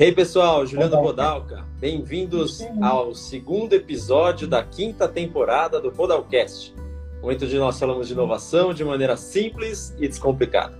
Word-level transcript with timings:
Hey 0.00 0.12
pessoal, 0.12 0.64
Juliano 0.64 0.96
Bodalca, 1.02 1.64
bem-vindos 1.80 2.60
ao 2.80 3.16
segundo 3.16 3.72
episódio 3.72 4.46
da 4.46 4.62
quinta 4.62 5.08
temporada 5.08 5.80
do 5.80 5.90
Bodalcast, 5.90 6.72
momento 7.20 7.44
onde 7.44 7.58
nós 7.58 7.80
falamos 7.80 8.06
de 8.06 8.12
inovação 8.12 8.72
de 8.72 8.84
maneira 8.84 9.16
simples 9.16 9.92
e 9.98 10.06
descomplicada. 10.06 10.78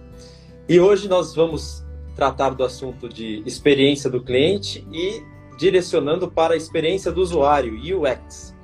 E 0.68 0.78
hoje 0.78 1.08
nós 1.08 1.34
vamos 1.34 1.84
tratar 2.14 2.50
do 2.50 2.62
assunto 2.62 3.08
de 3.08 3.42
experiência 3.44 4.08
do 4.08 4.22
cliente 4.22 4.86
e 4.92 5.20
direcionando 5.58 6.30
para 6.30 6.54
a 6.54 6.56
experiência 6.56 7.10
do 7.10 7.20
usuário, 7.20 7.74
UX. 7.74 8.54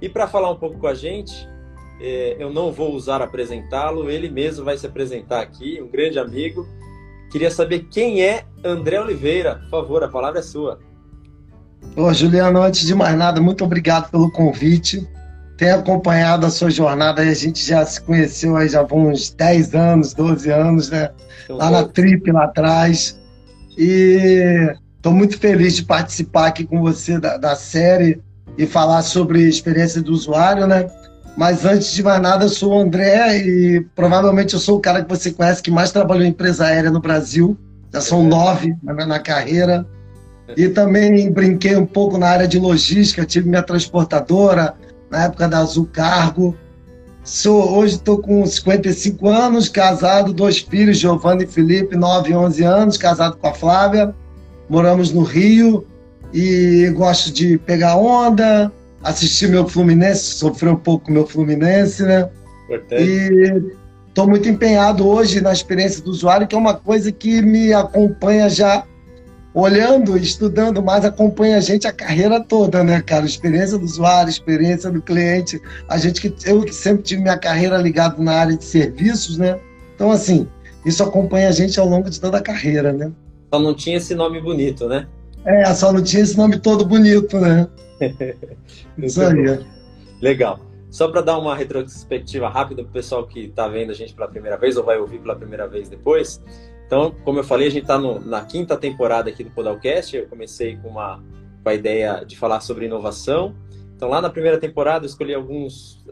E 0.00 0.08
para 0.08 0.26
falar 0.26 0.50
um 0.50 0.56
pouco 0.56 0.78
com 0.78 0.86
a 0.86 0.94
gente, 0.94 1.34
é, 2.00 2.34
eu 2.38 2.50
não 2.50 2.72
vou 2.72 2.94
usar 2.94 3.20
apresentá-lo, 3.20 4.10
ele 4.10 4.30
mesmo 4.30 4.64
vai 4.64 4.78
se 4.78 4.86
apresentar 4.86 5.42
aqui, 5.42 5.82
um 5.82 5.88
grande 5.88 6.18
amigo. 6.18 6.66
Queria 7.30 7.50
saber 7.50 7.86
quem 7.90 8.22
é 8.22 8.44
André 8.64 9.00
Oliveira. 9.00 9.56
Por 9.70 9.82
favor, 9.82 10.02
a 10.02 10.08
palavra 10.08 10.40
é 10.40 10.42
sua. 10.42 10.78
Ô, 11.96 12.12
Juliano, 12.12 12.62
antes 12.62 12.86
de 12.86 12.94
mais 12.94 13.16
nada, 13.16 13.40
muito 13.40 13.64
obrigado 13.64 14.10
pelo 14.10 14.30
convite. 14.30 15.06
Tenho 15.56 15.76
acompanhado 15.76 16.46
a 16.46 16.50
sua 16.50 16.70
jornada 16.70 17.20
a 17.20 17.34
gente 17.34 17.66
já 17.66 17.84
se 17.84 18.00
conheceu 18.00 18.56
aí 18.56 18.68
já 18.68 18.80
há 18.80 18.94
uns 18.94 19.30
10 19.30 19.74
anos, 19.74 20.14
12 20.14 20.50
anos, 20.50 20.90
né? 20.90 21.10
Então, 21.44 21.56
lá 21.56 21.70
na 21.70 21.84
Trip, 21.84 22.30
lá 22.30 22.44
atrás. 22.44 23.18
E 23.76 24.72
estou 24.96 25.12
muito 25.12 25.38
feliz 25.38 25.74
de 25.74 25.84
participar 25.84 26.46
aqui 26.46 26.64
com 26.64 26.80
você 26.80 27.18
da, 27.18 27.36
da 27.36 27.56
série 27.56 28.22
e 28.56 28.66
falar 28.66 29.02
sobre 29.02 29.44
a 29.44 29.48
experiência 29.48 30.00
do 30.00 30.12
usuário, 30.12 30.66
né? 30.66 30.88
Mas 31.38 31.64
antes 31.64 31.92
de 31.92 32.02
mais 32.02 32.20
nada, 32.20 32.46
eu 32.46 32.48
sou 32.48 32.72
o 32.72 32.80
André 32.80 33.38
e 33.38 33.86
provavelmente 33.94 34.54
eu 34.54 34.58
sou 34.58 34.78
o 34.78 34.80
cara 34.80 35.04
que 35.04 35.08
você 35.08 35.30
conhece 35.30 35.62
que 35.62 35.70
mais 35.70 35.92
trabalhou 35.92 36.24
em 36.24 36.30
empresa 36.30 36.66
aérea 36.66 36.90
no 36.90 36.98
Brasil. 36.98 37.56
Já 37.94 38.00
são 38.00 38.24
nove 38.24 38.74
na, 38.82 39.06
na 39.06 39.20
carreira. 39.20 39.86
E 40.56 40.68
também 40.68 41.30
brinquei 41.30 41.76
um 41.76 41.86
pouco 41.86 42.18
na 42.18 42.28
área 42.28 42.48
de 42.48 42.58
logística, 42.58 43.24
tive 43.24 43.48
minha 43.48 43.62
transportadora 43.62 44.74
na 45.08 45.26
época 45.26 45.46
da 45.46 45.60
Azul 45.60 45.88
Cargo. 45.92 46.56
Sou, 47.22 47.78
hoje 47.78 47.94
estou 47.94 48.18
com 48.18 48.44
55 48.44 49.28
anos, 49.28 49.68
casado, 49.68 50.32
dois 50.32 50.58
filhos, 50.58 50.98
Giovanni 50.98 51.44
e 51.44 51.46
Felipe, 51.46 51.96
9 51.96 52.32
e 52.32 52.34
11 52.34 52.64
anos, 52.64 52.96
casado 52.96 53.36
com 53.36 53.46
a 53.46 53.54
Flávia. 53.54 54.12
Moramos 54.68 55.12
no 55.12 55.22
Rio 55.22 55.86
e 56.34 56.92
gosto 56.96 57.32
de 57.32 57.58
pegar 57.58 57.94
onda, 57.94 58.72
assistir 59.02 59.48
meu 59.48 59.66
Fluminense, 59.66 60.34
sofrer 60.34 60.70
um 60.70 60.76
pouco 60.76 61.10
meu 61.10 61.26
Fluminense, 61.26 62.02
né? 62.02 62.28
Importante. 62.66 63.02
E 63.02 63.72
estou 64.08 64.28
muito 64.28 64.48
empenhado 64.48 65.06
hoje 65.06 65.40
na 65.40 65.52
experiência 65.52 66.02
do 66.02 66.10
usuário, 66.10 66.46
que 66.46 66.54
é 66.54 66.58
uma 66.58 66.74
coisa 66.74 67.12
que 67.12 67.40
me 67.40 67.72
acompanha 67.72 68.48
já 68.48 68.84
olhando, 69.54 70.16
estudando 70.16 70.82
mais, 70.82 71.04
acompanha 71.04 71.56
a 71.56 71.60
gente 71.60 71.86
a 71.86 71.92
carreira 71.92 72.40
toda, 72.40 72.84
né, 72.84 73.00
cara? 73.00 73.24
Experiência 73.24 73.78
do 73.78 73.84
usuário, 73.84 74.30
experiência 74.30 74.90
do 74.90 75.00
cliente. 75.00 75.60
A 75.88 75.98
gente 75.98 76.20
que 76.20 76.32
eu 76.48 76.62
que 76.62 76.74
sempre 76.74 77.02
tive 77.02 77.22
minha 77.22 77.38
carreira 77.38 77.76
ligada 77.78 78.22
na 78.22 78.32
área 78.32 78.56
de 78.56 78.64
serviços, 78.64 79.38
né? 79.38 79.58
Então 79.94 80.10
assim, 80.10 80.46
isso 80.84 81.02
acompanha 81.02 81.48
a 81.48 81.52
gente 81.52 81.78
ao 81.78 81.88
longo 81.88 82.08
de 82.08 82.20
toda 82.20 82.38
a 82.38 82.42
carreira, 82.42 82.92
né? 82.92 83.10
Só 83.52 83.58
não 83.58 83.74
tinha 83.74 83.96
esse 83.96 84.14
nome 84.14 84.40
bonito, 84.40 84.86
né? 84.86 85.06
É, 85.44 85.74
só 85.74 85.92
não 85.92 86.02
tinha 86.02 86.22
esse 86.22 86.36
nome 86.36 86.58
todo 86.58 86.84
bonito, 86.84 87.38
né? 87.38 87.66
Isso 88.98 89.22
aí. 89.22 89.64
Legal. 90.20 90.60
Só 90.90 91.08
para 91.08 91.20
dar 91.20 91.38
uma 91.38 91.54
retrospectiva 91.54 92.48
rápida 92.48 92.82
para 92.82 92.90
o 92.90 92.92
pessoal 92.92 93.26
que 93.26 93.40
está 93.40 93.68
vendo 93.68 93.90
a 93.90 93.94
gente 93.94 94.14
pela 94.14 94.28
primeira 94.28 94.56
vez 94.56 94.76
ou 94.76 94.84
vai 94.84 94.98
ouvir 94.98 95.18
pela 95.18 95.36
primeira 95.36 95.68
vez 95.68 95.88
depois. 95.88 96.42
Então, 96.86 97.14
como 97.24 97.38
eu 97.38 97.44
falei, 97.44 97.66
a 97.68 97.70
gente 97.70 97.82
está 97.82 97.98
na 97.98 98.40
quinta 98.44 98.76
temporada 98.76 99.28
aqui 99.28 99.44
do 99.44 99.50
Podalcast. 99.50 100.16
Eu 100.16 100.26
comecei 100.26 100.76
com, 100.76 100.88
uma, 100.88 101.22
com 101.62 101.68
a 101.68 101.74
ideia 101.74 102.24
de 102.24 102.36
falar 102.38 102.60
sobre 102.60 102.86
inovação. 102.86 103.54
Então, 103.94 104.08
lá 104.08 104.22
na 104.22 104.30
primeira 104.30 104.58
temporada, 104.58 105.04
eu 105.04 105.08
escolhi 105.08 105.34
alguns 105.34 106.02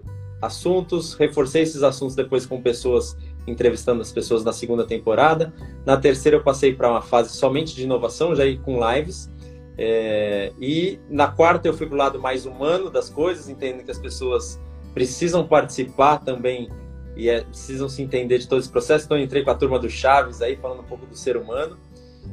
assuntos, 0.42 1.14
reforcei 1.14 1.62
esses 1.62 1.82
assuntos 1.82 2.14
depois 2.14 2.44
com 2.44 2.60
pessoas 2.60 3.16
entrevistando 3.46 4.02
as 4.02 4.12
pessoas 4.12 4.44
na 4.44 4.52
segunda 4.52 4.84
temporada. 4.84 5.54
Na 5.86 5.96
terceira, 5.96 6.36
eu 6.36 6.42
passei 6.42 6.74
para 6.74 6.90
uma 6.90 7.00
fase 7.00 7.34
somente 7.34 7.74
de 7.74 7.84
inovação, 7.84 8.34
já 8.34 8.44
com 8.62 8.78
lives. 8.92 9.30
É, 9.78 10.52
e 10.58 10.98
na 11.10 11.28
quarta 11.28 11.68
eu 11.68 11.74
fui 11.74 11.86
para 11.86 11.94
o 11.94 11.98
lado 11.98 12.20
mais 12.20 12.46
humano 12.46 12.90
das 12.90 13.10
coisas, 13.10 13.48
entendendo 13.48 13.84
que 13.84 13.90
as 13.90 13.98
pessoas 13.98 14.58
precisam 14.94 15.46
participar 15.46 16.18
também 16.18 16.68
e 17.14 17.28
é, 17.28 17.42
precisam 17.42 17.88
se 17.88 18.02
entender 18.02 18.38
de 18.38 18.48
todo 18.48 18.60
esse 18.60 18.70
processo. 18.70 19.04
Então 19.04 19.16
eu 19.16 19.24
entrei 19.24 19.42
com 19.42 19.50
a 19.50 19.54
turma 19.54 19.78
do 19.78 19.88
Chaves 19.88 20.40
aí, 20.40 20.56
falando 20.56 20.80
um 20.80 20.84
pouco 20.84 21.06
do 21.06 21.16
ser 21.16 21.36
humano. 21.36 21.76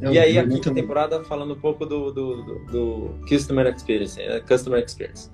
e 0.01 0.17
aí 0.17 0.37
a 0.37 0.47
quinta 0.47 0.73
temporada 0.73 1.23
falando 1.23 1.53
um 1.53 1.59
pouco 1.59 1.85
do, 1.85 2.11
do, 2.11 2.43
do, 2.43 2.59
do 2.71 3.27
Customer 3.27 3.67
Experience, 3.67 4.17
né? 4.17 4.39
Customer 4.41 4.83
Experience. 4.83 5.29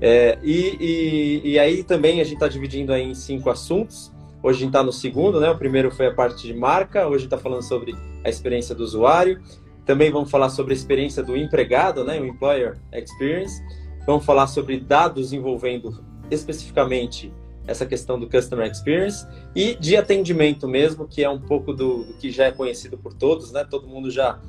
É, 0.00 0.38
e, 0.42 0.76
e, 0.78 1.52
e, 1.52 1.58
aí 1.58 1.82
também 1.82 2.20
a 2.20 2.24
gente 2.24 2.34
está 2.34 2.48
dividindo 2.48 2.92
aí 2.92 3.02
em 3.02 3.14
cinco 3.14 3.48
assuntos. 3.48 4.12
Hoje 4.42 4.58
a 4.58 4.60
gente 4.60 4.68
está 4.68 4.82
no 4.82 4.92
segundo, 4.92 5.40
né? 5.40 5.50
O 5.50 5.56
primeiro 5.56 5.90
foi 5.90 6.06
a 6.06 6.14
parte 6.14 6.46
de 6.46 6.54
marca, 6.54 7.08
hoje 7.08 7.24
está 7.24 7.38
falando 7.38 7.62
sobre 7.62 7.94
a 8.22 8.28
experiência 8.28 8.74
do 8.74 8.84
usuário. 8.84 9.40
Também 9.86 10.10
vamos 10.10 10.30
falar 10.30 10.48
sobre 10.48 10.74
a 10.74 10.76
experiência 10.76 11.22
do 11.22 11.36
empregado, 11.36 12.04
né, 12.04 12.20
o 12.20 12.26
Employer 12.26 12.76
Experience. 12.92 13.62
Vamos 14.04 14.24
falar 14.26 14.48
sobre 14.48 14.80
dados 14.80 15.32
envolvendo 15.32 16.04
especificamente 16.28 17.32
essa 17.68 17.86
questão 17.86 18.18
do 18.18 18.28
Customer 18.28 18.70
Experience 18.70 19.26
e 19.54 19.76
de 19.76 19.96
atendimento 19.96 20.66
mesmo, 20.68 21.06
que 21.06 21.22
é 21.22 21.30
um 21.30 21.40
pouco 21.40 21.72
do, 21.72 22.04
do 22.04 22.14
que 22.14 22.30
já 22.30 22.46
é 22.46 22.52
conhecido 22.52 22.98
por 22.98 23.14
todos, 23.14 23.52
né? 23.52 23.64
Todo 23.64 23.86
mundo 23.86 24.10
já 24.10 24.40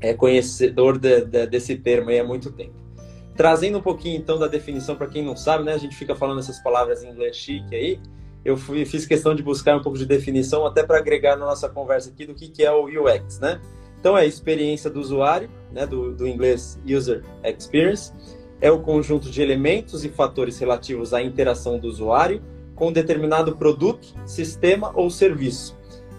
é 0.00 0.14
conhecedor 0.14 0.98
de, 0.98 1.24
de, 1.26 1.46
desse 1.46 1.76
termo 1.76 2.10
há 2.10 2.24
muito 2.24 2.50
tempo. 2.50 2.74
Trazendo 3.36 3.78
um 3.78 3.82
pouquinho 3.82 4.18
então 4.18 4.38
da 4.38 4.46
definição 4.46 4.96
para 4.96 5.06
quem 5.06 5.24
não 5.24 5.36
sabe, 5.36 5.64
né? 5.64 5.74
A 5.74 5.78
gente 5.78 5.94
fica 5.94 6.14
falando 6.14 6.40
essas 6.40 6.58
palavras 6.58 7.02
em 7.02 7.10
inglês 7.10 7.36
chique 7.36 7.74
aí. 7.74 8.00
Eu 8.44 8.56
fui, 8.56 8.84
fiz 8.86 9.04
questão 9.04 9.34
de 9.34 9.42
buscar 9.42 9.76
um 9.76 9.82
pouco 9.82 9.98
de 9.98 10.06
definição 10.06 10.66
até 10.66 10.82
para 10.82 10.98
agregar 10.98 11.36
na 11.36 11.44
nossa 11.44 11.68
conversa 11.68 12.10
aqui 12.10 12.24
do 12.24 12.34
que, 12.34 12.48
que 12.48 12.64
é 12.64 12.72
o 12.72 12.86
UX, 12.86 13.38
né? 13.40 13.60
Então, 14.00 14.16
é 14.16 14.22
a 14.22 14.26
experiência 14.26 14.88
do 14.88 15.00
usuário, 15.00 15.50
né, 15.72 15.86
do, 15.86 16.14
do 16.14 16.26
inglês 16.26 16.78
User 16.86 17.24
Experience, 17.44 18.12
é 18.60 18.70
o 18.70 18.80
conjunto 18.80 19.30
de 19.30 19.40
elementos 19.42 20.04
e 20.04 20.08
fatores 20.08 20.58
relativos 20.58 21.14
à 21.14 21.22
interação 21.22 21.78
do 21.78 21.88
usuário 21.88 22.42
com 22.74 22.92
determinado 22.92 23.56
produto, 23.56 24.14
sistema 24.24 24.92
ou 24.94 25.10
serviço, 25.10 25.76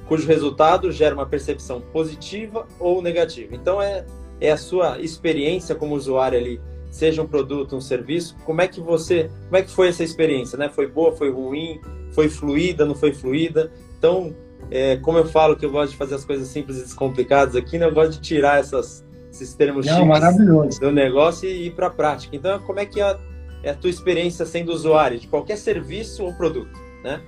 cujo 0.07 0.27
resultado 0.27 0.91
gera 0.91 1.15
uma 1.15 1.25
percepção 1.25 1.79
positiva 1.79 2.67
ou 2.79 3.01
negativa. 3.01 3.55
Então, 3.55 3.81
é, 3.81 4.05
é 4.41 4.51
a 4.51 4.57
sua 4.57 4.99
experiência 4.99 5.73
como 5.73 5.95
usuário 5.95 6.37
ali, 6.37 6.61
seja 6.91 7.21
um 7.21 7.27
produto, 7.27 7.75
um 7.75 7.81
serviço, 7.81 8.35
como 8.45 8.61
é 8.61 8.67
que 8.67 8.81
você, 8.81 9.29
como 9.45 9.55
é 9.55 9.61
que 9.61 9.71
foi 9.71 9.87
essa 9.87 10.03
experiência, 10.03 10.57
né? 10.57 10.67
Foi 10.69 10.87
boa, 10.87 11.15
foi 11.15 11.31
ruim, 11.31 11.79
foi 12.11 12.27
fluida, 12.27 12.85
não 12.85 12.95
foi 12.95 13.13
fluida? 13.13 13.71
Então, 13.97 14.35
é, 14.71 14.97
como 14.97 15.17
eu 15.17 15.25
falo 15.25 15.55
que 15.55 15.65
eu 15.65 15.71
gosto 15.71 15.91
de 15.91 15.97
fazer 15.97 16.15
as 16.15 16.25
coisas 16.25 16.47
simples 16.47 16.77
e 16.77 16.81
descomplicadas 16.83 17.55
aqui, 17.55 17.77
né? 17.77 17.85
eu 17.85 17.93
gosto 17.93 18.11
de 18.11 18.21
tirar 18.21 18.59
essas, 18.59 19.05
esses 19.31 19.53
termos 19.55 19.85
Não, 19.85 20.05
maravilhoso. 20.05 20.79
do 20.79 20.91
negócio 20.91 21.49
e 21.49 21.67
ir 21.67 21.71
para 21.71 21.87
a 21.87 21.89
prática. 21.89 22.35
Então, 22.35 22.59
como 22.59 22.79
é 22.79 22.85
que 22.85 23.01
é, 23.01 23.17
é 23.63 23.71
a 23.71 23.75
tua 23.75 23.89
experiência 23.89 24.45
sendo 24.45 24.71
usuário 24.71 25.19
de 25.19 25.27
qualquer 25.27 25.57
serviço 25.57 26.23
ou 26.23 26.33
produto, 26.33 26.79
né? 27.03 27.21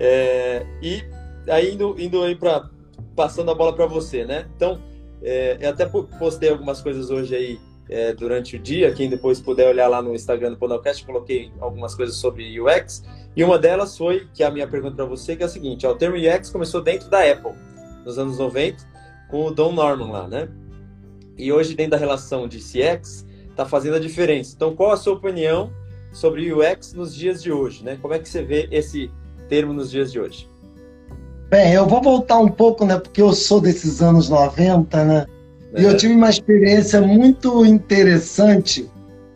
É, 0.00 0.64
e 0.80 1.02
aí 1.48 1.74
indo, 1.74 1.96
indo 1.98 2.22
aí 2.22 2.36
para 2.36 2.70
passando 3.16 3.50
a 3.50 3.54
bola 3.54 3.74
para 3.74 3.86
você, 3.86 4.24
né? 4.24 4.46
Então, 4.54 4.80
é, 5.20 5.58
eu 5.60 5.70
até 5.70 5.84
postei 5.86 6.50
algumas 6.50 6.80
coisas 6.80 7.10
hoje 7.10 7.34
aí 7.34 7.58
é, 7.88 8.12
durante 8.12 8.56
o 8.56 8.58
dia. 8.58 8.92
Quem 8.92 9.08
depois 9.08 9.40
puder 9.40 9.68
olhar 9.68 9.88
lá 9.88 10.02
no 10.02 10.14
Instagram 10.14 10.50
do 10.50 10.56
Podcast, 10.56 11.04
coloquei 11.04 11.50
algumas 11.60 11.94
coisas 11.94 12.16
sobre 12.16 12.60
UX. 12.60 13.04
E 13.36 13.42
uma 13.42 13.58
delas 13.58 13.96
foi, 13.96 14.28
que 14.34 14.42
é 14.42 14.46
a 14.46 14.50
minha 14.50 14.66
pergunta 14.66 14.96
para 14.96 15.04
você, 15.04 15.36
que 15.36 15.42
é 15.42 15.46
a 15.46 15.48
seguinte: 15.48 15.86
ó, 15.86 15.92
o 15.92 15.94
termo 15.94 16.16
UX 16.16 16.50
começou 16.50 16.82
dentro 16.82 17.08
da 17.08 17.20
Apple, 17.20 17.52
nos 18.04 18.18
anos 18.18 18.38
90, 18.38 18.76
com 19.30 19.46
o 19.46 19.50
Don 19.50 19.72
Norman 19.72 20.10
lá, 20.10 20.28
né? 20.28 20.48
E 21.36 21.52
hoje, 21.52 21.74
dentro 21.74 21.92
da 21.92 21.96
relação 21.96 22.48
de 22.48 22.58
CX, 22.58 23.24
está 23.50 23.64
fazendo 23.64 23.96
a 23.96 24.00
diferença. 24.00 24.54
Então, 24.56 24.74
qual 24.74 24.90
a 24.90 24.96
sua 24.96 25.14
opinião 25.14 25.70
sobre 26.12 26.52
UX 26.52 26.92
nos 26.94 27.14
dias 27.14 27.42
de 27.42 27.52
hoje, 27.52 27.84
né? 27.84 27.98
Como 28.00 28.12
é 28.12 28.18
que 28.18 28.28
você 28.28 28.42
vê 28.42 28.68
esse 28.72 29.10
termo 29.48 29.72
nos 29.72 29.90
dias 29.90 30.10
de 30.10 30.18
hoje? 30.18 30.48
Bem, 31.48 31.72
eu 31.72 31.86
vou 31.86 32.02
voltar 32.02 32.38
um 32.38 32.48
pouco, 32.48 32.84
né? 32.84 32.98
Porque 32.98 33.22
eu 33.22 33.32
sou 33.32 33.60
desses 33.60 34.02
anos 34.02 34.28
90, 34.28 35.04
né? 35.04 35.26
É. 35.74 35.82
E 35.82 35.84
eu 35.84 35.90
é. 35.90 35.94
tive 35.94 36.14
uma 36.14 36.30
experiência 36.30 37.00
muito 37.00 37.64
interessante 37.64 38.88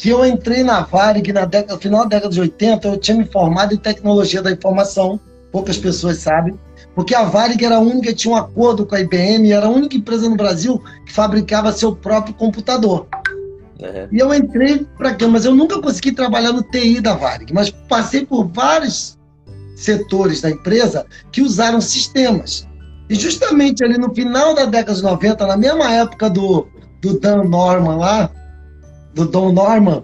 que 0.02 0.08
eu 0.08 0.26
entrei 0.26 0.64
na 0.64 0.81
Varig 0.81 1.32
na 1.32 1.44
década, 1.44 1.79
final 1.79 2.02
da 2.02 2.17
década 2.17 2.34
de 2.34 2.40
80, 2.40 2.88
eu 2.88 2.96
tinha 2.96 3.17
me 3.17 3.25
formado 3.25 3.73
em 3.73 3.76
tecnologia 3.76 4.43
da 4.43 4.50
informação, 4.50 5.20
poucas 5.52 5.79
pessoas 5.79 6.19
sabem, 6.19 6.58
porque 6.93 7.14
a 7.14 7.23
Varig 7.23 7.64
era 7.64 7.76
a 7.76 7.81
única 7.81 8.08
que 8.08 8.14
tinha 8.14 8.34
um 8.34 8.37
acordo 8.37 8.84
com 8.84 8.96
a 8.96 9.00
IBM, 9.00 9.52
era 9.52 9.67
a 9.67 9.70
única 9.70 9.96
empresa 9.96 10.29
no 10.29 10.37
Brasil 10.37 10.82
que 11.06 11.12
fabricava 11.12 11.70
seu 11.70 11.94
próprio 11.94 12.34
computador. 12.34 13.06
Uhum. 13.81 14.08
E 14.11 14.19
eu 14.19 14.34
entrei 14.34 14.84
para 14.99 15.14
cá, 15.14 15.29
mas 15.29 15.44
eu 15.44 15.55
nunca 15.55 15.81
consegui 15.81 16.11
trabalhar 16.11 16.52
no 16.52 16.64
TI 16.64 17.00
da 17.00 17.14
Varig, 17.14 17.52
mas 17.52 17.70
passei 17.70 18.26
por 18.26 18.49
vários 18.49 19.17
setores 19.76 20.40
da 20.40 20.50
empresa 20.50 21.06
que 21.31 21.43
usaram 21.43 21.81
sistemas. 21.81 22.67
E 23.12 23.14
justamente 23.14 23.85
ali 23.85 23.99
no 23.99 24.14
final 24.14 24.55
da 24.55 24.64
década 24.64 24.94
de 24.94 25.03
90, 25.03 25.47
na 25.47 25.55
mesma 25.55 25.93
época 25.93 26.31
do, 26.31 26.67
do 27.03 27.20
Dan 27.20 27.44
Norman 27.44 27.97
lá, 27.97 28.31
do 29.12 29.26
Don 29.26 29.53
Norman, 29.53 30.03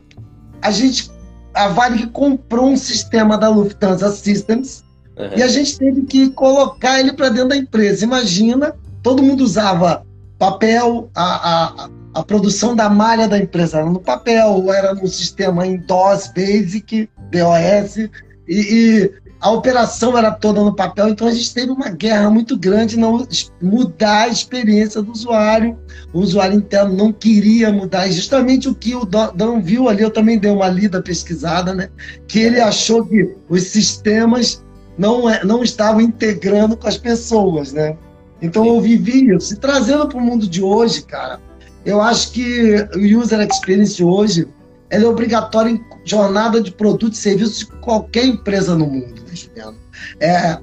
a 0.61 0.71
gente, 0.71 1.11
a 1.55 1.69
Varig 1.69 2.09
comprou 2.09 2.69
um 2.69 2.77
sistema 2.77 3.39
da 3.39 3.49
Lufthansa 3.49 4.11
Systems 4.11 4.85
uhum. 5.17 5.39
e 5.39 5.43
a 5.43 5.49
gente 5.49 5.79
teve 5.79 6.03
que 6.03 6.29
colocar 6.33 7.01
ele 7.01 7.15
para 7.15 7.31
dentro 7.31 7.49
da 7.49 7.57
empresa. 7.57 8.05
Imagina, 8.05 8.75
todo 9.03 9.23
mundo 9.23 9.41
usava 9.41 10.05
papel, 10.39 11.09
a, 11.15 11.85
a, 11.85 11.91
a 12.13 12.23
produção 12.23 12.77
da 12.77 12.91
malha 12.91 13.27
da 13.27 13.39
empresa 13.39 13.79
era 13.79 13.89
no 13.89 14.01
papel, 14.01 14.71
era 14.71 14.93
no 14.93 15.09
sistema 15.09 15.67
em 15.67 15.79
DOS 15.79 16.31
Basic, 16.37 17.09
DOS, 17.31 17.97
e, 17.97 18.11
e 18.49 19.13
a 19.41 19.51
operação 19.51 20.19
era 20.19 20.33
toda 20.33 20.63
no 20.65 20.75
papel, 20.75 21.09
então 21.09 21.29
a 21.29 21.33
gente 21.33 21.55
teve 21.55 21.71
uma 21.71 21.91
guerra 21.91 22.29
muito 22.29 22.57
grande 22.57 22.99
não 22.99 23.25
mudar 23.63 24.23
a 24.23 24.29
experiência 24.29 25.01
do 25.01 25.13
usuário. 25.13 25.79
O 26.13 26.21
usuário 26.21 26.57
interno 26.57 26.97
não 26.97 27.13
queria 27.13 27.73
mudar, 27.73 28.09
e 28.09 28.13
justamente 28.13 28.69
o 28.69 28.75
que 28.75 28.97
o 28.97 29.05
Dan 29.05 29.61
viu 29.61 29.89
ali, 29.89 30.03
eu 30.03 30.11
também 30.11 30.39
dei 30.39 30.51
uma 30.51 30.69
lida 30.69 31.01
pesquisada, 31.01 31.73
né? 31.73 31.89
Que 32.27 32.41
ele 32.41 32.61
achou 32.61 33.05
que 33.07 33.37
os 33.49 33.63
sistemas 33.65 34.65
não, 34.99 35.31
é, 35.31 35.45
não 35.45 35.63
estavam 35.63 36.01
integrando 36.01 36.77
com 36.77 36.89
as 36.89 36.99
pessoas, 36.99 37.73
né? 37.73 37.97
Então 38.43 38.67
eu 38.67 38.81
vivi 38.81 39.33
isso. 39.35 39.55
E 39.55 39.57
trazendo 39.57 40.09
para 40.09 40.19
o 40.19 40.21
mundo 40.21 40.49
de 40.49 40.63
hoje, 40.63 41.03
cara, 41.03 41.41
eu 41.85 42.01
acho 42.01 42.33
que 42.33 42.75
o 42.97 43.21
user 43.21 43.41
experience 43.41 44.03
hoje 44.03 44.49
ela 44.91 45.05
é 45.05 45.09
obrigatória 45.09 45.71
em 45.71 45.85
jornada 46.05 46.61
de 46.61 46.73
produtos 46.73 47.19
e 47.19 47.23
serviços 47.23 47.59
de 47.59 47.67
qualquer 47.67 48.25
empresa 48.27 48.75
no 48.75 48.87
mundo, 48.87 49.23
né, 49.27 49.35
Juliano? 49.35 49.77
É, 50.21 50.59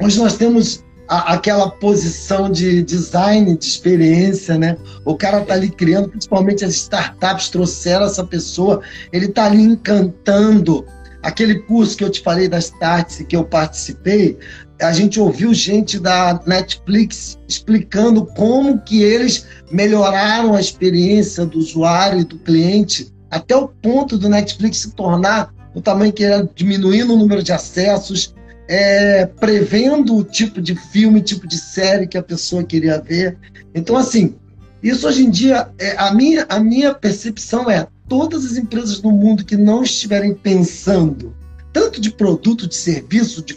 hoje 0.00 0.18
nós 0.18 0.36
temos 0.36 0.84
a, 1.08 1.34
aquela 1.34 1.70
posição 1.70 2.50
de 2.50 2.82
design, 2.82 3.56
de 3.56 3.64
experiência, 3.64 4.56
né? 4.58 4.76
O 5.04 5.16
cara 5.16 5.42
tá 5.42 5.54
ali 5.54 5.70
criando, 5.70 6.08
principalmente 6.08 6.64
as 6.64 6.74
startups 6.74 7.50
trouxeram 7.50 8.06
essa 8.06 8.24
pessoa, 8.24 8.80
ele 9.12 9.28
tá 9.28 9.44
ali 9.44 9.62
encantando. 9.62 10.84
Aquele 11.22 11.60
curso 11.60 11.96
que 11.96 12.02
eu 12.02 12.10
te 12.10 12.20
falei 12.20 12.48
da 12.48 12.58
Startse 12.58 13.24
que 13.24 13.36
eu 13.36 13.44
participei, 13.44 14.36
a 14.80 14.92
gente 14.92 15.20
ouviu 15.20 15.54
gente 15.54 16.00
da 16.00 16.40
Netflix 16.44 17.38
explicando 17.46 18.26
como 18.26 18.80
que 18.80 19.02
eles 19.02 19.46
melhoraram 19.70 20.56
a 20.56 20.60
experiência 20.60 21.46
do 21.46 21.58
usuário 21.58 22.20
e 22.20 22.24
do 22.24 22.38
cliente 22.38 23.11
até 23.32 23.56
o 23.56 23.66
ponto 23.66 24.18
do 24.18 24.28
Netflix 24.28 24.78
se 24.78 24.92
tornar 24.92 25.52
o 25.74 25.80
tamanho 25.80 26.12
que 26.12 26.22
era, 26.22 26.46
diminuindo 26.54 27.14
o 27.14 27.16
número 27.16 27.42
de 27.42 27.50
acessos, 27.50 28.34
é, 28.68 29.24
prevendo 29.24 30.14
o 30.14 30.22
tipo 30.22 30.60
de 30.60 30.76
filme, 30.76 31.22
tipo 31.22 31.48
de 31.48 31.56
série 31.56 32.06
que 32.06 32.18
a 32.18 32.22
pessoa 32.22 32.62
queria 32.62 33.00
ver. 33.00 33.38
Então, 33.74 33.96
assim, 33.96 34.34
isso 34.82 35.08
hoje 35.08 35.24
em 35.24 35.30
dia, 35.30 35.70
é, 35.78 35.96
a, 35.96 36.12
minha, 36.12 36.44
a 36.46 36.60
minha 36.60 36.92
percepção 36.92 37.70
é 37.70 37.86
todas 38.06 38.44
as 38.44 38.58
empresas 38.58 39.00
no 39.00 39.10
mundo 39.10 39.46
que 39.46 39.56
não 39.56 39.82
estiverem 39.82 40.34
pensando 40.34 41.34
tanto 41.72 41.98
de 42.02 42.10
produto, 42.10 42.68
de 42.68 42.74
serviço, 42.74 43.42
de, 43.42 43.56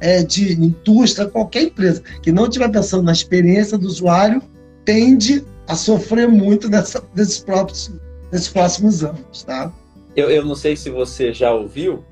é, 0.00 0.22
de 0.22 0.54
indústria, 0.54 1.28
qualquer 1.28 1.64
empresa 1.64 2.02
que 2.22 2.32
não 2.32 2.44
estiver 2.44 2.70
pensando 2.70 3.02
na 3.02 3.12
experiência 3.12 3.76
do 3.76 3.86
usuário, 3.86 4.42
tende 4.82 5.44
a 5.68 5.76
sofrer 5.76 6.26
muito 6.26 6.68
nessa, 6.70 7.04
nesses 7.14 7.38
próprios 7.38 7.92
nesses 8.34 8.48
próximos 8.48 9.04
anos, 9.04 9.44
tá? 9.44 9.72
Eu, 10.16 10.28
eu 10.28 10.44
não 10.44 10.56
sei 10.56 10.76
se 10.76 10.90
você 10.90 11.32
já 11.32 11.52
ouviu, 11.52 12.04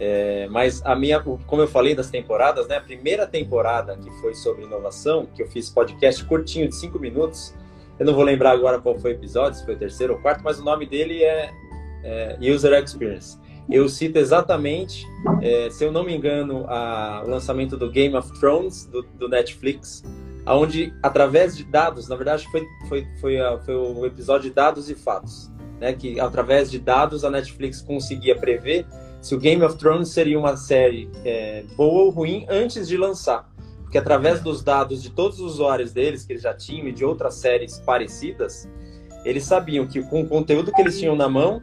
é, 0.00 0.48
mas 0.50 0.80
a 0.84 0.96
minha, 0.96 1.20
como 1.20 1.62
eu 1.62 1.68
falei 1.68 1.94
das 1.94 2.08
temporadas, 2.08 2.66
né? 2.66 2.78
A 2.78 2.80
primeira 2.80 3.26
temporada 3.26 3.94
que 3.96 4.10
foi 4.22 4.34
sobre 4.34 4.64
inovação, 4.64 5.26
que 5.34 5.42
eu 5.42 5.48
fiz 5.48 5.68
podcast 5.68 6.24
curtinho 6.24 6.66
de 6.68 6.74
cinco 6.74 6.98
minutos, 6.98 7.54
eu 7.98 8.06
não 8.06 8.14
vou 8.14 8.24
lembrar 8.24 8.52
agora 8.52 8.80
qual 8.80 8.98
foi 8.98 9.12
o 9.12 9.14
episódio, 9.14 9.58
se 9.58 9.64
foi 9.66 9.74
o 9.74 9.78
terceiro 9.78 10.14
ou 10.14 10.18
quarto, 10.18 10.42
mas 10.42 10.58
o 10.58 10.64
nome 10.64 10.86
dele 10.86 11.22
é, 11.22 11.50
é 12.02 12.38
User 12.40 12.72
Experience. 12.82 13.38
Eu 13.70 13.88
cito 13.88 14.18
exatamente, 14.18 15.06
é, 15.42 15.68
se 15.70 15.84
eu 15.84 15.92
não 15.92 16.04
me 16.04 16.16
engano, 16.16 16.64
a, 16.68 17.22
o 17.26 17.28
lançamento 17.28 17.76
do 17.76 17.90
Game 17.90 18.14
of 18.14 18.32
Thrones 18.38 18.86
do, 18.86 19.02
do 19.02 19.28
Netflix, 19.28 20.02
onde 20.46 20.94
através 21.02 21.56
de 21.56 21.64
dados, 21.64 22.08
na 22.08 22.16
verdade 22.16 22.48
foi 22.50 22.64
foi 22.88 23.06
foi, 23.20 23.40
a, 23.40 23.58
foi 23.58 23.74
o 23.74 24.06
episódio 24.06 24.48
de 24.48 24.54
dados 24.54 24.88
e 24.88 24.94
fatos 24.94 25.50
né, 25.80 25.92
que 25.92 26.18
através 26.18 26.70
de 26.70 26.78
dados 26.78 27.24
a 27.24 27.30
Netflix 27.30 27.80
conseguia 27.80 28.36
prever 28.36 28.86
se 29.20 29.34
o 29.34 29.38
Game 29.38 29.62
of 29.64 29.76
Thrones 29.76 30.08
seria 30.10 30.38
uma 30.38 30.56
série 30.56 31.10
é, 31.24 31.64
boa 31.76 32.04
ou 32.04 32.10
ruim 32.10 32.46
antes 32.48 32.86
de 32.86 32.96
lançar. 32.96 33.50
Porque 33.82 33.98
através 33.98 34.40
dos 34.40 34.62
dados 34.62 35.02
de 35.02 35.10
todos 35.10 35.40
os 35.40 35.54
usuários 35.54 35.92
deles, 35.92 36.24
que 36.24 36.32
eles 36.32 36.42
já 36.42 36.54
tinham, 36.54 36.88
e 36.88 36.92
de 36.92 37.04
outras 37.04 37.34
séries 37.34 37.78
parecidas, 37.80 38.68
eles 39.24 39.44
sabiam 39.44 39.86
que 39.86 40.02
com 40.02 40.22
o 40.22 40.28
conteúdo 40.28 40.72
que 40.72 40.80
eles 40.80 40.98
tinham 40.98 41.16
na 41.16 41.28
mão, 41.28 41.62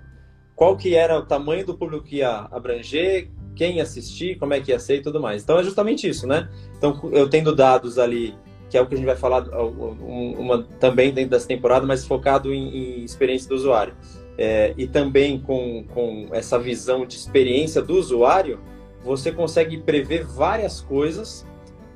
qual 0.55 0.75
que 0.75 0.95
era 0.95 1.17
o 1.17 1.25
tamanho 1.25 1.65
do 1.65 1.77
público 1.77 2.05
que 2.05 2.17
ia 2.17 2.47
abranger, 2.51 3.29
quem 3.55 3.77
ia 3.77 3.83
assistir, 3.83 4.37
como 4.37 4.53
é 4.53 4.59
que 4.59 4.71
ia 4.71 4.79
ser 4.79 4.97
e 4.97 5.01
tudo 5.01 5.21
mais. 5.21 5.43
Então 5.43 5.59
é 5.59 5.63
justamente 5.63 6.07
isso, 6.07 6.27
né? 6.27 6.49
Então 6.77 6.99
eu 7.11 7.29
tendo 7.29 7.55
dados 7.55 7.97
ali 7.97 8.35
que 8.73 8.77
é 8.79 8.81
o 8.81 8.87
que 8.87 8.95
a 8.95 8.97
gente 8.97 9.05
vai 9.05 9.15
falar 9.15 9.45
uma, 9.51 10.63
também 10.79 11.13
dentro 11.13 11.29
dessa 11.29 11.47
temporada, 11.47 11.85
mas 11.85 12.07
focado 12.07 12.51
em, 12.51 13.01
em 13.01 13.03
experiência 13.03 13.47
do 13.47 13.53
usuário. 13.53 13.93
É, 14.35 14.73
e 14.75 14.87
também 14.87 15.39
com, 15.39 15.85
com 15.93 16.29
essa 16.31 16.57
visão 16.57 17.05
de 17.05 17.15
experiência 17.15 17.83
do 17.83 17.93
usuário, 17.95 18.59
você 19.03 19.31
consegue 19.31 19.77
prever 19.77 20.25
várias 20.25 20.81
coisas 20.81 21.45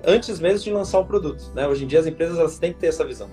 antes 0.05 0.39
mesmo 0.39 0.65
de 0.65 0.71
lançar 0.71 0.99
o 0.99 1.05
produto. 1.05 1.51
Né? 1.55 1.67
Hoje 1.67 1.83
em 1.83 1.87
dia 1.87 1.99
as 1.99 2.05
empresas 2.05 2.37
elas 2.37 2.59
têm 2.59 2.71
que 2.71 2.77
ter 2.77 2.87
essa 2.87 3.03
visão. 3.03 3.27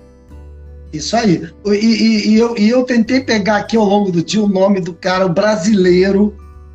Isso 0.91 1.15
aí. 1.15 1.47
E, 1.67 1.71
e, 1.71 2.29
e, 2.31 2.39
eu, 2.39 2.57
e 2.57 2.71
eu 2.71 2.83
tentei 2.85 3.21
pegar 3.21 3.59
aqui 3.59 3.77
ao 3.77 3.85
longo 3.85 4.11
do 4.11 4.25
dia 4.25 4.43
o 4.43 4.49
nome 4.49 4.81
do 4.81 4.95
cara 4.95 5.29
brasileiro 5.29 6.35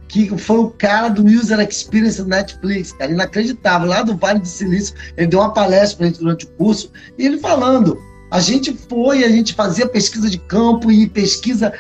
que 0.10 0.36
foi 0.38 0.58
o 0.58 0.72
cara 0.72 1.08
do 1.08 1.24
User 1.24 1.60
Experience 1.60 2.22
Netflix, 2.24 2.92
cara, 2.92 3.12
inacreditável, 3.12 3.88
lá 3.88 4.02
do 4.02 4.18
Vale 4.18 4.40
do 4.40 4.48
Silício. 4.48 4.96
Ele 5.16 5.28
deu 5.28 5.40
uma 5.40 5.54
palestra 5.54 5.98
para 5.98 6.08
gente 6.08 6.20
durante 6.20 6.46
o 6.46 6.50
curso, 6.50 6.92
e 7.18 7.26
ele 7.26 7.38
falando. 7.38 7.98
A 8.32 8.40
gente 8.40 8.74
foi, 8.88 9.24
a 9.24 9.30
gente 9.30 9.56
fazia 9.56 9.88
pesquisa 9.88 10.30
de 10.30 10.38
campo 10.38 10.92
e 10.92 11.10
pesquisa 11.10 11.74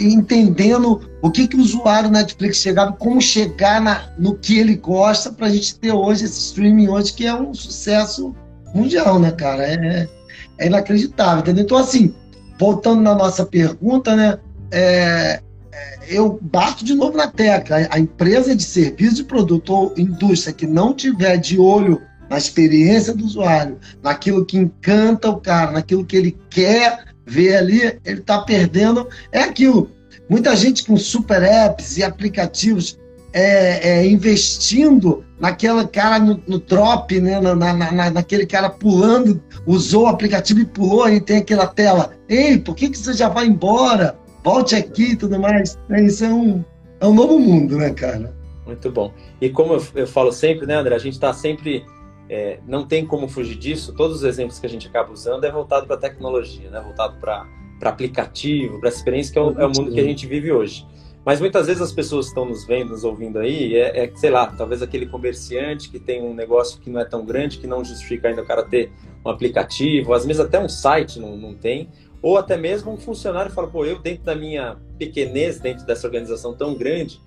entendendo 0.00 1.00
o 1.20 1.30
que, 1.30 1.46
que 1.46 1.56
o 1.56 1.60
usuário 1.60 2.10
Netflix 2.10 2.56
chegava, 2.56 2.92
como 2.92 3.20
chegar 3.20 3.80
na, 3.80 4.10
no 4.18 4.36
que 4.36 4.58
ele 4.58 4.74
gosta, 4.74 5.32
para 5.32 5.46
a 5.46 5.50
gente 5.50 5.78
ter 5.78 5.92
hoje 5.92 6.24
esse 6.24 6.40
streaming 6.40 6.88
hoje, 6.88 7.12
que 7.12 7.26
é 7.26 7.34
um 7.34 7.54
sucesso 7.54 8.34
mundial, 8.74 9.20
né, 9.20 9.30
cara? 9.30 9.64
É, 9.64 10.08
é 10.58 10.66
inacreditável, 10.66 11.40
entendeu? 11.40 11.64
Então, 11.64 11.78
assim, 11.78 12.12
voltando 12.58 13.00
na 13.00 13.14
nossa 13.14 13.46
pergunta, 13.46 14.16
né? 14.16 14.38
É, 14.72 15.40
eu 16.08 16.38
bato 16.40 16.84
de 16.84 16.94
novo 16.94 17.16
na 17.16 17.28
tecla. 17.28 17.88
A 17.90 17.98
empresa 17.98 18.54
de 18.54 18.62
serviço 18.62 19.16
de 19.16 19.24
produto 19.24 19.72
ou 19.72 19.94
indústria 19.96 20.52
que 20.52 20.66
não 20.66 20.94
tiver 20.94 21.36
de 21.36 21.58
olho 21.58 22.00
na 22.28 22.38
experiência 22.38 23.14
do 23.14 23.24
usuário, 23.24 23.78
naquilo 24.02 24.44
que 24.44 24.56
encanta 24.56 25.28
o 25.28 25.40
cara, 25.40 25.72
naquilo 25.72 26.04
que 26.04 26.16
ele 26.16 26.38
quer 26.48 27.04
ver 27.26 27.56
ali, 27.56 27.98
ele 28.04 28.20
está 28.20 28.40
perdendo. 28.40 29.08
É 29.30 29.42
aquilo. 29.42 29.90
Muita 30.28 30.56
gente 30.56 30.84
com 30.84 30.96
super 30.96 31.42
apps 31.42 31.98
e 31.98 32.02
aplicativos 32.02 32.98
é, 33.32 33.88
é, 33.88 34.06
investindo 34.06 35.24
naquela 35.40 35.86
cara 35.86 36.18
no, 36.18 36.42
no 36.46 36.58
drop, 36.58 37.18
né? 37.20 37.40
Na, 37.40 37.54
na, 37.54 37.74
na, 37.74 38.10
naquele 38.10 38.46
cara 38.46 38.70
pulando, 38.70 39.42
usou 39.66 40.04
o 40.04 40.08
aplicativo 40.08 40.60
e 40.60 40.66
pulou, 40.66 41.08
e 41.08 41.20
tem 41.20 41.38
aquela 41.38 41.66
tela. 41.66 42.12
Ei, 42.28 42.58
por 42.58 42.74
que, 42.74 42.90
que 42.90 42.98
você 42.98 43.12
já 43.12 43.28
vai 43.28 43.46
embora? 43.46 44.16
Volte 44.42 44.74
aqui 44.74 45.12
e 45.12 45.16
tudo 45.16 45.38
mais. 45.38 45.78
É, 45.90 46.02
isso 46.02 46.24
é 46.24 46.32
um, 46.32 46.64
é 47.00 47.06
um 47.06 47.14
novo 47.14 47.38
mundo, 47.38 47.76
né, 47.76 47.90
cara? 47.90 48.34
Muito 48.66 48.90
bom. 48.90 49.12
E 49.40 49.50
como 49.50 49.74
eu, 49.74 49.84
eu 49.94 50.06
falo 50.06 50.32
sempre, 50.32 50.66
né, 50.66 50.74
André, 50.74 50.94
a 50.94 50.98
gente 50.98 51.14
está 51.14 51.32
sempre. 51.32 51.84
É, 52.28 52.60
não 52.66 52.86
tem 52.86 53.04
como 53.04 53.28
fugir 53.28 53.56
disso. 53.56 53.92
Todos 53.94 54.18
os 54.18 54.24
exemplos 54.24 54.58
que 54.58 54.66
a 54.66 54.68
gente 54.68 54.88
acaba 54.88 55.12
usando 55.12 55.44
é 55.44 55.50
voltado 55.50 55.86
para 55.86 55.96
tecnologia, 55.96 56.70
né? 56.70 56.80
voltado 56.80 57.18
para 57.20 57.46
aplicativo, 57.82 58.80
para 58.80 58.88
experiência 58.88 59.32
que 59.32 59.38
é 59.38 59.42
o, 59.42 59.60
é 59.60 59.66
o, 59.66 59.68
mundo 59.68 59.92
que 59.92 60.00
a 60.00 60.04
gente 60.04 60.26
vive 60.26 60.50
hoje. 60.50 60.86
Mas 61.24 61.40
muitas 61.40 61.66
vezes 61.66 61.82
as 61.82 61.92
pessoas 61.92 62.28
estão 62.28 62.44
nos 62.44 62.64
vendo, 62.66 62.90
nos 62.90 63.04
ouvindo 63.04 63.38
aí, 63.38 63.76
é, 63.76 64.04
é, 64.04 64.12
sei 64.14 64.30
lá, 64.30 64.46
talvez 64.46 64.82
aquele 64.82 65.06
comerciante 65.06 65.90
que 65.90 65.98
tem 65.98 66.22
um 66.22 66.32
negócio 66.34 66.80
que 66.80 66.88
não 66.88 67.00
é 67.00 67.04
tão 67.04 67.24
grande, 67.24 67.58
que 67.58 67.66
não 67.66 67.84
justifica 67.84 68.28
ainda 68.28 68.42
o 68.42 68.46
cara 68.46 68.62
ter 68.62 68.90
um 69.24 69.28
aplicativo, 69.28 70.14
às 70.14 70.24
vezes 70.24 70.40
até 70.40 70.58
um 70.58 70.68
site 70.68 71.20
não, 71.20 71.36
não 71.36 71.54
tem, 71.54 71.88
ou 72.22 72.38
até 72.38 72.56
mesmo 72.56 72.92
um 72.92 72.96
funcionário 72.96 73.50
fala, 73.50 73.66
pô, 73.66 73.84
eu 73.84 73.98
dentro 73.98 74.22
da 74.22 74.34
minha 74.34 74.76
pequenez, 74.96 75.58
dentro 75.58 75.84
dessa 75.84 76.06
organização 76.06 76.54
tão 76.54 76.74
grande, 76.74 77.20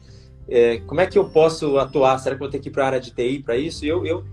é, 0.48 0.78
como 0.80 1.02
é 1.02 1.06
que 1.06 1.18
eu 1.18 1.26
posso 1.26 1.78
atuar? 1.78 2.18
Será 2.20 2.36
que 2.36 2.42
eu 2.42 2.46
vou 2.46 2.52
ter 2.52 2.60
que 2.60 2.70
ir 2.70 2.72
para 2.72 2.84
a 2.84 2.88
área 2.88 3.00
de 3.00 3.12
TI 3.12 3.40
para 3.40 3.58
isso? 3.58 3.84
E 3.84 3.90
eu, 3.90 4.06
eu 4.06 4.24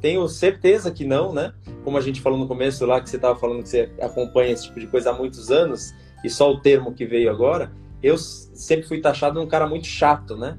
tenho 0.00 0.28
certeza 0.28 0.90
que 0.90 1.04
não, 1.04 1.32
né? 1.32 1.54
Como 1.82 1.96
a 1.96 2.00
gente 2.00 2.20
falou 2.20 2.38
no 2.38 2.46
começo 2.46 2.84
lá, 2.84 3.00
que 3.00 3.08
você 3.08 3.16
estava 3.16 3.38
falando 3.38 3.62
que 3.62 3.68
você 3.68 3.90
acompanha 4.00 4.52
esse 4.52 4.64
tipo 4.64 4.80
de 4.80 4.86
coisa 4.86 5.10
há 5.10 5.12
muitos 5.14 5.50
anos, 5.50 5.94
e 6.22 6.28
só 6.28 6.50
o 6.50 6.60
termo 6.60 6.92
que 6.92 7.06
veio 7.06 7.30
agora, 7.30 7.72
eu 8.02 8.18
sempre 8.18 8.86
fui 8.86 9.00
taxado 9.00 9.38
de 9.38 9.46
um 9.46 9.48
cara 9.48 9.66
muito 9.66 9.86
chato, 9.86 10.36
né? 10.36 10.58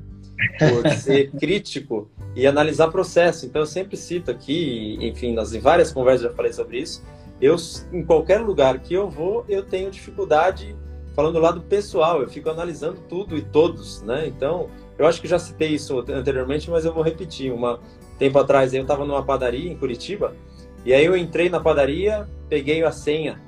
Por 0.57 0.89
ser 0.97 1.31
crítico 1.31 2.09
e 2.35 2.47
analisar 2.47 2.87
processo. 2.87 3.45
Então 3.45 3.61
eu 3.61 3.65
sempre 3.65 3.97
cito 3.97 4.31
aqui, 4.31 4.97
enfim, 5.01 5.33
nas 5.33 5.53
várias 5.55 5.91
conversas 5.91 6.23
já 6.23 6.33
falei 6.33 6.53
sobre 6.53 6.79
isso, 6.79 7.03
eu, 7.41 7.55
em 7.93 8.03
qualquer 8.03 8.41
lugar 8.41 8.79
que 8.79 8.93
eu 8.93 9.09
vou, 9.09 9.45
eu 9.47 9.63
tenho 9.63 9.91
dificuldade, 9.91 10.75
falando 11.15 11.33
do 11.33 11.39
lado 11.39 11.61
pessoal, 11.61 12.21
eu 12.21 12.27
fico 12.27 12.49
analisando 12.49 13.01
tudo 13.07 13.37
e 13.37 13.41
todos, 13.41 14.01
né? 14.01 14.27
Então, 14.27 14.69
eu 14.97 15.05
acho 15.05 15.21
que 15.21 15.27
já 15.27 15.37
citei 15.37 15.69
isso 15.69 15.99
anteriormente, 16.09 16.69
mas 16.69 16.85
eu 16.85 16.93
vou 16.93 17.03
repetir. 17.03 17.51
Uma 17.51 17.79
tempo 18.17 18.39
atrás 18.39 18.73
eu 18.73 18.81
estava 18.81 19.05
numa 19.05 19.23
padaria 19.23 19.71
em 19.71 19.77
Curitiba, 19.77 20.35
e 20.83 20.93
aí 20.93 21.05
eu 21.05 21.15
entrei 21.15 21.49
na 21.49 21.59
padaria, 21.59 22.27
peguei 22.49 22.83
a 22.83 22.91
senha. 22.91 23.39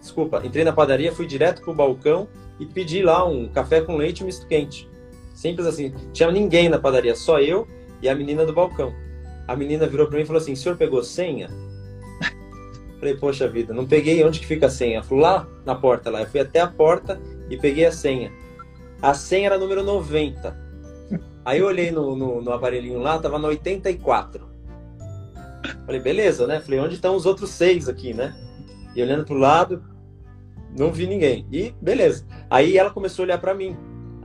Desculpa, 0.00 0.42
entrei 0.44 0.64
na 0.64 0.72
padaria, 0.72 1.12
fui 1.12 1.26
direto 1.26 1.62
pro 1.62 1.74
balcão 1.74 2.28
e 2.58 2.66
pedi 2.66 3.02
lá 3.02 3.24
um 3.24 3.48
café 3.48 3.80
com 3.80 3.96
leite 3.96 4.24
misto 4.24 4.46
quente. 4.46 4.88
Simples 5.32 5.66
assim. 5.66 5.94
Tinha 6.12 6.30
ninguém 6.32 6.68
na 6.68 6.78
padaria, 6.78 7.14
só 7.14 7.40
eu 7.40 7.68
e 8.02 8.08
a 8.08 8.14
menina 8.14 8.44
do 8.44 8.52
balcão. 8.52 8.92
A 9.46 9.54
menina 9.54 9.86
virou 9.86 10.08
para 10.08 10.16
mim 10.16 10.24
e 10.24 10.26
falou 10.26 10.42
assim: 10.42 10.52
"O 10.52 10.56
senhor 10.56 10.76
pegou 10.76 11.02
senha?" 11.04 11.48
Falei, 12.98 13.16
poxa 13.16 13.48
vida, 13.48 13.72
não 13.72 13.86
peguei 13.86 14.24
onde 14.24 14.40
que 14.40 14.46
fica 14.46 14.66
a 14.66 14.70
senha. 14.70 15.02
Fui 15.02 15.20
lá 15.20 15.46
na 15.64 15.74
porta 15.74 16.10
lá. 16.10 16.22
Eu 16.22 16.26
fui 16.26 16.40
até 16.40 16.60
a 16.60 16.66
porta 16.66 17.20
e 17.48 17.56
peguei 17.56 17.86
a 17.86 17.92
senha. 17.92 18.32
A 19.00 19.14
senha 19.14 19.46
era 19.46 19.58
número 19.58 19.84
90. 19.84 20.68
Aí 21.44 21.60
eu 21.60 21.66
olhei 21.66 21.90
no, 21.90 22.16
no, 22.16 22.42
no 22.42 22.52
aparelhinho 22.52 22.98
lá, 22.98 23.18
tava 23.18 23.38
no 23.38 23.48
84. 23.48 24.46
Falei, 25.86 26.00
beleza, 26.00 26.46
né? 26.46 26.60
Falei, 26.60 26.80
onde 26.80 26.94
estão 26.94 27.14
os 27.14 27.24
outros 27.24 27.50
seis 27.50 27.88
aqui, 27.88 28.12
né? 28.12 28.34
E 28.94 29.02
olhando 29.02 29.24
pro 29.24 29.34
lado, 29.34 29.82
não 30.76 30.92
vi 30.92 31.06
ninguém. 31.06 31.46
E 31.50 31.72
beleza. 31.80 32.26
Aí 32.50 32.76
ela 32.76 32.90
começou 32.90 33.22
a 33.22 33.26
olhar 33.26 33.38
para 33.38 33.54
mim, 33.54 33.76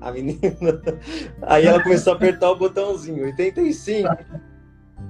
a 0.01 0.11
menina. 0.11 0.41
Aí 1.43 1.65
ela 1.65 1.81
começou 1.81 2.13
a 2.13 2.15
apertar 2.15 2.51
o 2.51 2.55
botãozinho, 2.55 3.25
85. 3.25 4.09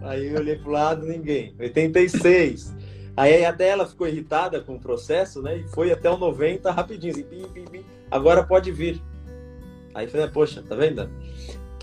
Aí 0.01 0.27
eu 0.27 0.39
olhei 0.39 0.57
pro 0.57 0.71
lado, 0.71 1.05
ninguém. 1.05 1.55
86. 1.57 2.75
Aí 3.15 3.45
até 3.45 3.69
ela 3.69 3.85
ficou 3.85 4.07
irritada 4.07 4.59
com 4.59 4.75
o 4.75 4.79
processo, 4.79 5.41
né? 5.41 5.57
E 5.57 5.67
foi 5.69 5.91
até 5.91 6.09
o 6.09 6.17
90 6.17 6.71
rapidinho, 6.71 7.13
assim, 7.13 7.23
pim, 7.23 7.45
pim, 7.53 7.65
pim. 7.65 7.85
agora 8.09 8.43
pode 8.43 8.71
vir. 8.71 9.01
Aí 9.93 10.07
falei, 10.07 10.27
poxa, 10.27 10.63
tá 10.67 10.75
vendo? 10.75 11.07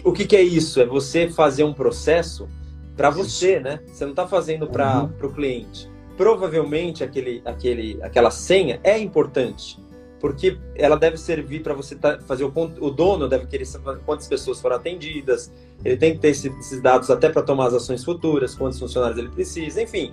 O 0.03 0.13
que, 0.13 0.27
que 0.27 0.37
é 0.37 0.43
isso? 0.43 0.81
É 0.81 0.87
você 0.87 1.29
fazer 1.29 1.63
um 1.63 1.73
processo 1.73 2.49
para 2.97 3.11
você, 3.11 3.61
né? 3.61 3.81
Você 3.87 4.05
não 4.05 4.13
está 4.13 4.27
fazendo 4.27 4.67
para 4.67 5.03
uhum. 5.03 5.11
o 5.23 5.33
cliente. 5.33 5.89
Provavelmente 6.17 7.05
aquele, 7.05 7.41
aquele, 7.45 7.99
aquela 8.03 8.31
senha 8.31 8.81
é 8.83 8.99
importante, 8.99 9.79
porque 10.19 10.59
ela 10.75 10.97
deve 10.97 11.17
servir 11.17 11.63
para 11.63 11.73
você 11.73 11.95
tá, 11.95 12.19
fazer 12.27 12.45
o, 12.45 12.53
o 12.81 12.91
dono 12.91 13.27
deve 13.27 13.47
querer 13.47 13.65
saber 13.65 14.01
quantas 14.01 14.29
pessoas 14.29 14.61
foram 14.61 14.77
atendidas, 14.77 15.51
ele 15.83 15.97
tem 15.97 16.13
que 16.13 16.19
ter 16.19 16.29
esse, 16.29 16.49
esses 16.59 16.83
dados 16.83 17.11
até 17.11 17.31
para 17.31 17.41
tomar 17.41 17.69
as 17.69 17.75
ações 17.75 18.05
futuras, 18.05 18.55
quantos 18.55 18.79
funcionários 18.79 19.19
ele 19.19 19.31
precisa, 19.31 19.81
enfim. 19.81 20.13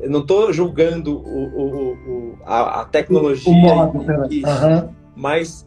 Eu 0.00 0.10
não 0.10 0.20
estou 0.20 0.52
julgando 0.52 1.16
o, 1.16 1.44
o, 1.44 1.92
o, 1.92 2.38
a, 2.44 2.80
a 2.80 2.84
tecnologia, 2.84 3.52
modo, 3.52 4.04
isso, 4.32 4.46
uhum. 4.46 4.94
mas 5.14 5.66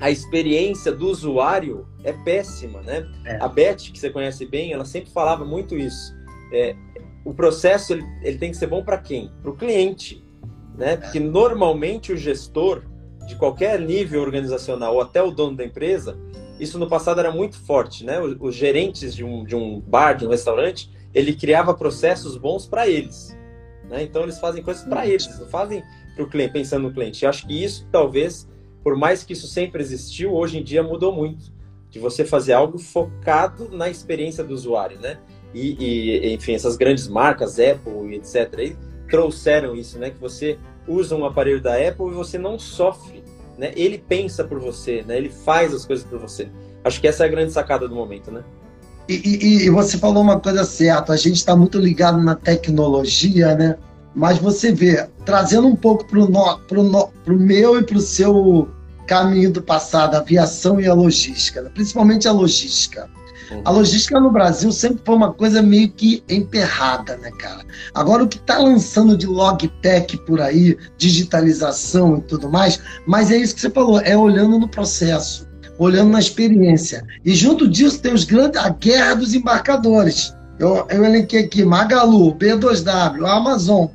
a 0.00 0.10
experiência 0.10 0.92
do 0.92 1.08
usuário 1.08 1.86
é 2.02 2.12
péssima, 2.12 2.80
né? 2.80 3.06
É. 3.24 3.38
A 3.40 3.48
Beth, 3.48 3.76
que 3.92 3.98
você 3.98 4.10
conhece 4.10 4.46
bem, 4.46 4.72
ela 4.72 4.84
sempre 4.84 5.10
falava 5.10 5.44
muito 5.44 5.76
isso. 5.76 6.14
É, 6.52 6.74
o 7.24 7.34
processo 7.34 7.92
ele, 7.92 8.04
ele, 8.22 8.38
tem 8.38 8.50
que 8.50 8.56
ser 8.56 8.66
bom 8.66 8.82
para 8.82 8.96
quem? 8.98 9.30
Para 9.42 9.50
o 9.50 9.56
cliente, 9.56 10.24
né? 10.76 10.92
É. 10.92 10.96
Porque 10.96 11.20
normalmente 11.20 12.12
o 12.12 12.16
gestor 12.16 12.82
de 13.26 13.36
qualquer 13.36 13.78
nível 13.80 14.22
organizacional 14.22 14.94
ou 14.94 15.02
até 15.02 15.22
o 15.22 15.30
dono 15.30 15.56
da 15.56 15.64
empresa, 15.64 16.18
isso 16.58 16.78
no 16.78 16.88
passado 16.88 17.20
era 17.20 17.30
muito 17.30 17.56
forte, 17.58 18.04
né? 18.04 18.20
Os, 18.20 18.36
os 18.40 18.54
gerentes 18.54 19.14
de 19.14 19.22
um, 19.22 19.44
de 19.44 19.54
um 19.54 19.80
bar, 19.80 20.14
de 20.14 20.26
um 20.26 20.30
restaurante, 20.30 20.90
ele 21.14 21.34
criava 21.34 21.74
processos 21.74 22.36
bons 22.36 22.66
para 22.66 22.88
eles. 22.88 23.36
Né? 23.88 24.04
Então 24.04 24.22
eles 24.22 24.38
fazem 24.38 24.62
coisas 24.62 24.84
para 24.84 25.06
eles, 25.06 25.26
não 25.38 25.48
fazem 25.48 25.82
para 26.14 26.24
o 26.24 26.28
cliente, 26.28 26.52
pensando 26.52 26.82
no 26.82 26.94
cliente. 26.94 27.24
Eu 27.24 27.28
acho 27.28 27.46
que 27.46 27.64
isso 27.64 27.86
talvez, 27.90 28.48
por 28.82 28.96
mais 28.96 29.24
que 29.24 29.32
isso 29.32 29.46
sempre 29.46 29.82
existiu, 29.82 30.32
hoje 30.32 30.58
em 30.58 30.62
dia 30.62 30.82
mudou 30.82 31.12
muito. 31.12 31.52
De 31.90 31.98
você 31.98 32.24
fazer 32.24 32.52
algo 32.52 32.78
focado 32.78 33.68
na 33.68 33.88
experiência 33.88 34.44
do 34.44 34.54
usuário, 34.54 35.00
né? 35.00 35.18
E, 35.52 35.74
e 35.80 36.34
enfim, 36.34 36.54
essas 36.54 36.76
grandes 36.76 37.08
marcas, 37.08 37.58
Apple 37.58 38.12
e 38.12 38.14
etc., 38.14 38.58
aí, 38.58 38.76
trouxeram 39.08 39.74
isso, 39.74 39.98
né? 39.98 40.10
Que 40.10 40.18
você 40.20 40.56
usa 40.86 41.16
um 41.16 41.24
aparelho 41.24 41.60
da 41.60 41.74
Apple 41.74 42.06
e 42.06 42.14
você 42.14 42.38
não 42.38 42.60
sofre, 42.60 43.24
né? 43.58 43.72
Ele 43.74 43.98
pensa 43.98 44.44
por 44.44 44.60
você, 44.60 45.02
né? 45.02 45.16
Ele 45.16 45.30
faz 45.30 45.74
as 45.74 45.84
coisas 45.84 46.06
por 46.06 46.20
você. 46.20 46.48
Acho 46.84 47.00
que 47.00 47.08
essa 47.08 47.24
é 47.24 47.26
a 47.26 47.30
grande 47.30 47.50
sacada 47.50 47.88
do 47.88 47.94
momento, 47.96 48.30
né? 48.30 48.44
E, 49.10 49.20
e, 49.24 49.66
e 49.66 49.70
você 49.70 49.98
falou 49.98 50.22
uma 50.22 50.38
coisa 50.38 50.62
certa, 50.62 51.12
a 51.12 51.16
gente 51.16 51.34
está 51.34 51.56
muito 51.56 51.80
ligado 51.80 52.22
na 52.22 52.36
tecnologia, 52.36 53.56
né? 53.56 53.76
Mas 54.14 54.38
você 54.38 54.70
vê, 54.70 55.04
trazendo 55.24 55.66
um 55.66 55.74
pouco 55.74 56.04
para 56.06 56.20
o 56.20 57.36
meu 57.36 57.76
e 57.76 57.82
para 57.82 57.98
o 57.98 58.00
seu 58.00 58.68
caminho 59.08 59.50
do 59.50 59.60
passado, 59.60 60.14
a 60.14 60.18
aviação 60.18 60.80
e 60.80 60.86
a 60.86 60.94
logística, 60.94 61.60
né? 61.60 61.70
principalmente 61.74 62.28
a 62.28 62.32
logística. 62.32 63.10
Uhum. 63.50 63.62
A 63.64 63.70
logística 63.70 64.20
no 64.20 64.30
Brasil 64.30 64.70
sempre 64.70 65.02
foi 65.04 65.16
uma 65.16 65.32
coisa 65.32 65.60
meio 65.60 65.90
que 65.90 66.22
emperrada, 66.28 67.16
né, 67.16 67.32
cara? 67.32 67.64
Agora, 67.92 68.22
o 68.22 68.28
que 68.28 68.36
está 68.36 68.58
lançando 68.58 69.16
de 69.16 69.26
logtech 69.26 70.18
por 70.18 70.40
aí, 70.40 70.78
digitalização 70.96 72.18
e 72.18 72.20
tudo 72.20 72.48
mais, 72.48 72.80
mas 73.04 73.32
é 73.32 73.36
isso 73.36 73.56
que 73.56 73.60
você 73.60 73.70
falou, 73.70 74.00
é 74.00 74.16
olhando 74.16 74.56
no 74.56 74.68
processo 74.68 75.49
olhando 75.80 76.10
na 76.10 76.18
experiência. 76.18 77.04
E 77.24 77.34
junto 77.34 77.66
disso 77.66 78.00
tem 78.00 78.12
os 78.12 78.24
grandes, 78.24 78.60
a 78.60 78.68
guerra 78.68 79.14
dos 79.14 79.34
embarcadores. 79.34 80.34
Eu, 80.58 80.86
eu 80.90 81.04
elenquei 81.04 81.40
aqui 81.40 81.64
Magalu, 81.64 82.34
B2W, 82.34 83.26
Amazon, 83.26 83.86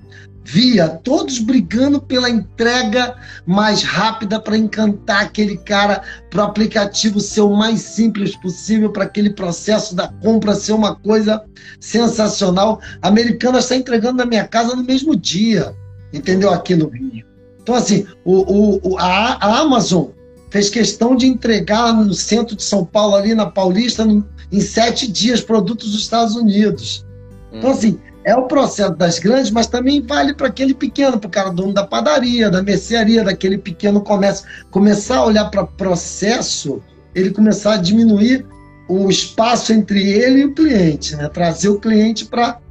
Via, 0.48 0.88
todos 0.88 1.40
brigando 1.40 2.00
pela 2.00 2.30
entrega 2.30 3.16
mais 3.48 3.82
rápida 3.82 4.40
para 4.40 4.56
encantar 4.56 5.24
aquele 5.24 5.58
cara, 5.58 6.04
para 6.30 6.44
o 6.44 6.46
aplicativo 6.46 7.20
ser 7.20 7.42
o 7.42 7.56
mais 7.56 7.82
simples 7.82 8.36
possível, 8.36 8.92
para 8.92 9.06
aquele 9.06 9.32
processo 9.32 9.96
da 9.96 10.08
compra 10.08 10.54
ser 10.54 10.74
uma 10.74 10.96
coisa 10.96 11.44
sensacional. 11.80 12.80
A 13.02 13.08
Americana 13.08 13.58
está 13.58 13.76
entregando 13.76 14.18
na 14.18 14.26
minha 14.26 14.48
casa 14.48 14.76
no 14.76 14.84
mesmo 14.84 15.16
dia, 15.16 15.76
entendeu? 16.14 16.52
Aqui 16.54 16.76
no 16.76 16.90
Rio. 16.90 17.26
Então, 17.60 17.74
assim, 17.74 18.06
o, 18.24 18.92
o, 18.92 19.00
a, 19.00 19.44
a 19.44 19.60
Amazon 19.62 20.10
fez 20.56 20.70
questão 20.70 21.18
de 21.18 21.28
entregar 21.28 21.94
no 21.94 22.14
centro 22.14 22.56
de 22.56 22.64
São 22.64 22.86
Paulo, 22.86 23.16
ali 23.16 23.36
na 23.36 23.46
Paulista, 23.46 24.06
no, 24.06 24.26
em 24.50 24.62
sete 24.62 25.06
dias, 25.06 25.42
produtos 25.42 25.92
dos 25.92 26.00
Estados 26.00 26.38
Unidos. 26.38 27.06
Hum. 27.52 27.58
Então, 27.58 27.72
assim, 27.72 28.00
é 28.24 28.34
o 28.34 28.44
processo 28.44 28.96
das 28.96 29.20
grandes, 29.20 29.52
mas 29.52 29.68
também 29.68 30.02
vale 30.02 30.34
para 30.34 30.48
aquele 30.48 30.74
pequeno, 30.74 31.20
para 31.20 31.28
o 31.28 31.30
cara 31.30 31.50
dono 31.50 31.74
da 31.74 31.86
padaria, 31.86 32.50
da 32.50 32.64
mercearia, 32.64 33.22
daquele 33.22 33.58
pequeno 33.58 34.00
comércio. 34.00 34.48
Começar 34.72 35.18
a 35.18 35.26
olhar 35.26 35.52
para 35.52 35.66
processo, 35.66 36.82
ele 37.14 37.32
começar 37.32 37.74
a 37.74 37.78
diminuir 37.78 38.46
o 38.88 39.10
espaço 39.10 39.74
entre 39.74 40.10
ele 40.10 40.40
e 40.40 40.46
o 40.46 40.54
cliente, 40.54 41.18
né? 41.18 41.28
trazer 41.28 41.68
o 41.68 41.82
cliente 41.82 42.24
para 42.24 42.62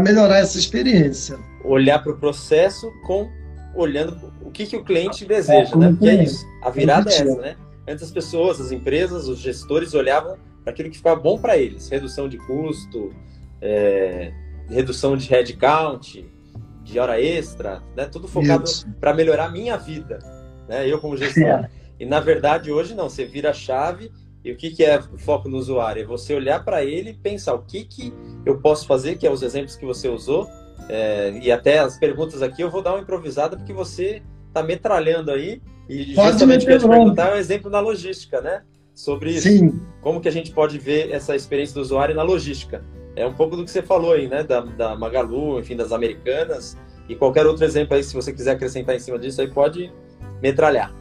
melhorar 0.00 0.38
essa 0.38 0.58
experiência. 0.58 1.36
Olhar 1.62 1.98
para 1.98 2.12
o 2.12 2.16
processo 2.16 2.90
com 3.06 3.28
olhando 3.76 4.32
o 4.42 4.50
que, 4.50 4.66
que 4.66 4.76
o 4.76 4.84
cliente 4.84 5.24
deseja, 5.24 5.74
é, 5.74 5.78
né? 5.78 5.88
Porque 5.90 6.08
é 6.08 6.24
isso. 6.24 6.44
A 6.62 6.70
virada 6.70 7.10
é 7.10 7.14
essa, 7.14 7.36
né? 7.36 7.56
Antes 7.86 8.04
as 8.04 8.10
pessoas, 8.10 8.60
as 8.60 8.72
empresas, 8.72 9.28
os 9.28 9.38
gestores 9.38 9.94
olhavam 9.94 10.36
para 10.62 10.72
aquilo 10.72 10.90
que 10.90 10.96
ficava 10.96 11.20
bom 11.20 11.38
para 11.38 11.56
eles. 11.56 11.88
Redução 11.88 12.28
de 12.28 12.38
custo, 12.38 13.12
é, 13.60 14.32
redução 14.68 15.16
de 15.16 15.28
headcount, 15.28 16.24
de 16.82 16.98
hora 16.98 17.20
extra, 17.20 17.82
né? 17.96 18.06
Tudo 18.06 18.28
focado 18.28 18.64
para 19.00 19.12
melhorar 19.14 19.46
a 19.46 19.50
minha 19.50 19.76
vida, 19.76 20.18
né? 20.68 20.88
Eu 20.88 20.98
como 20.98 21.16
gestor. 21.16 21.42
É. 21.44 21.70
E 21.98 22.04
na 22.04 22.20
verdade 22.20 22.72
hoje 22.72 22.94
não, 22.94 23.08
você 23.08 23.24
vira 23.24 23.50
a 23.50 23.54
chave 23.54 24.10
e 24.44 24.52
o 24.52 24.56
que, 24.56 24.70
que 24.70 24.84
é 24.84 25.00
foco 25.18 25.48
no 25.48 25.56
usuário? 25.56 26.02
É 26.02 26.04
você 26.04 26.34
olhar 26.34 26.62
para 26.64 26.84
ele 26.84 27.10
e 27.10 27.14
pensar 27.14 27.54
o 27.54 27.62
que, 27.62 27.84
que 27.84 28.12
eu 28.44 28.60
posso 28.60 28.86
fazer, 28.86 29.16
que 29.16 29.26
é 29.26 29.30
os 29.30 29.42
exemplos 29.42 29.74
que 29.74 29.86
você 29.86 30.08
usou, 30.08 30.46
é, 30.88 31.32
e 31.42 31.50
até 31.50 31.78
as 31.78 31.98
perguntas 31.98 32.42
aqui 32.42 32.62
eu 32.62 32.70
vou 32.70 32.82
dar 32.82 32.92
uma 32.92 33.00
improvisada 33.00 33.56
porque 33.56 33.72
você 33.72 34.22
está 34.48 34.62
metralhando 34.62 35.30
aí. 35.30 35.60
E 35.88 36.14
pode 36.14 36.32
justamente 36.32 36.64
o 36.64 36.66
que 36.66 36.72
eu 36.72 36.78
te 36.78 36.88
perguntar 36.88 37.30
é 37.30 37.34
um 37.34 37.38
exemplo 37.38 37.70
na 37.70 37.80
logística, 37.80 38.40
né? 38.40 38.62
Sobre 38.94 39.30
isso. 39.30 39.48
Sim. 39.48 39.80
Como 40.00 40.20
que 40.20 40.28
a 40.28 40.32
gente 40.32 40.52
pode 40.52 40.78
ver 40.78 41.10
essa 41.10 41.34
experiência 41.34 41.74
do 41.74 41.80
usuário 41.80 42.14
na 42.14 42.22
logística. 42.22 42.82
É 43.16 43.26
um 43.26 43.34
pouco 43.34 43.56
do 43.56 43.64
que 43.64 43.70
você 43.70 43.82
falou 43.82 44.12
aí, 44.12 44.28
né? 44.28 44.42
Da, 44.42 44.60
da 44.60 44.96
Magalu, 44.96 45.60
enfim, 45.60 45.76
das 45.76 45.92
americanas. 45.92 46.76
E 47.08 47.14
qualquer 47.14 47.46
outro 47.46 47.64
exemplo 47.64 47.96
aí, 47.96 48.02
se 48.02 48.14
você 48.14 48.32
quiser 48.32 48.52
acrescentar 48.52 48.94
em 48.94 48.98
cima 48.98 49.18
disso, 49.18 49.40
aí 49.40 49.48
pode 49.48 49.92
metralhar. 50.42 50.92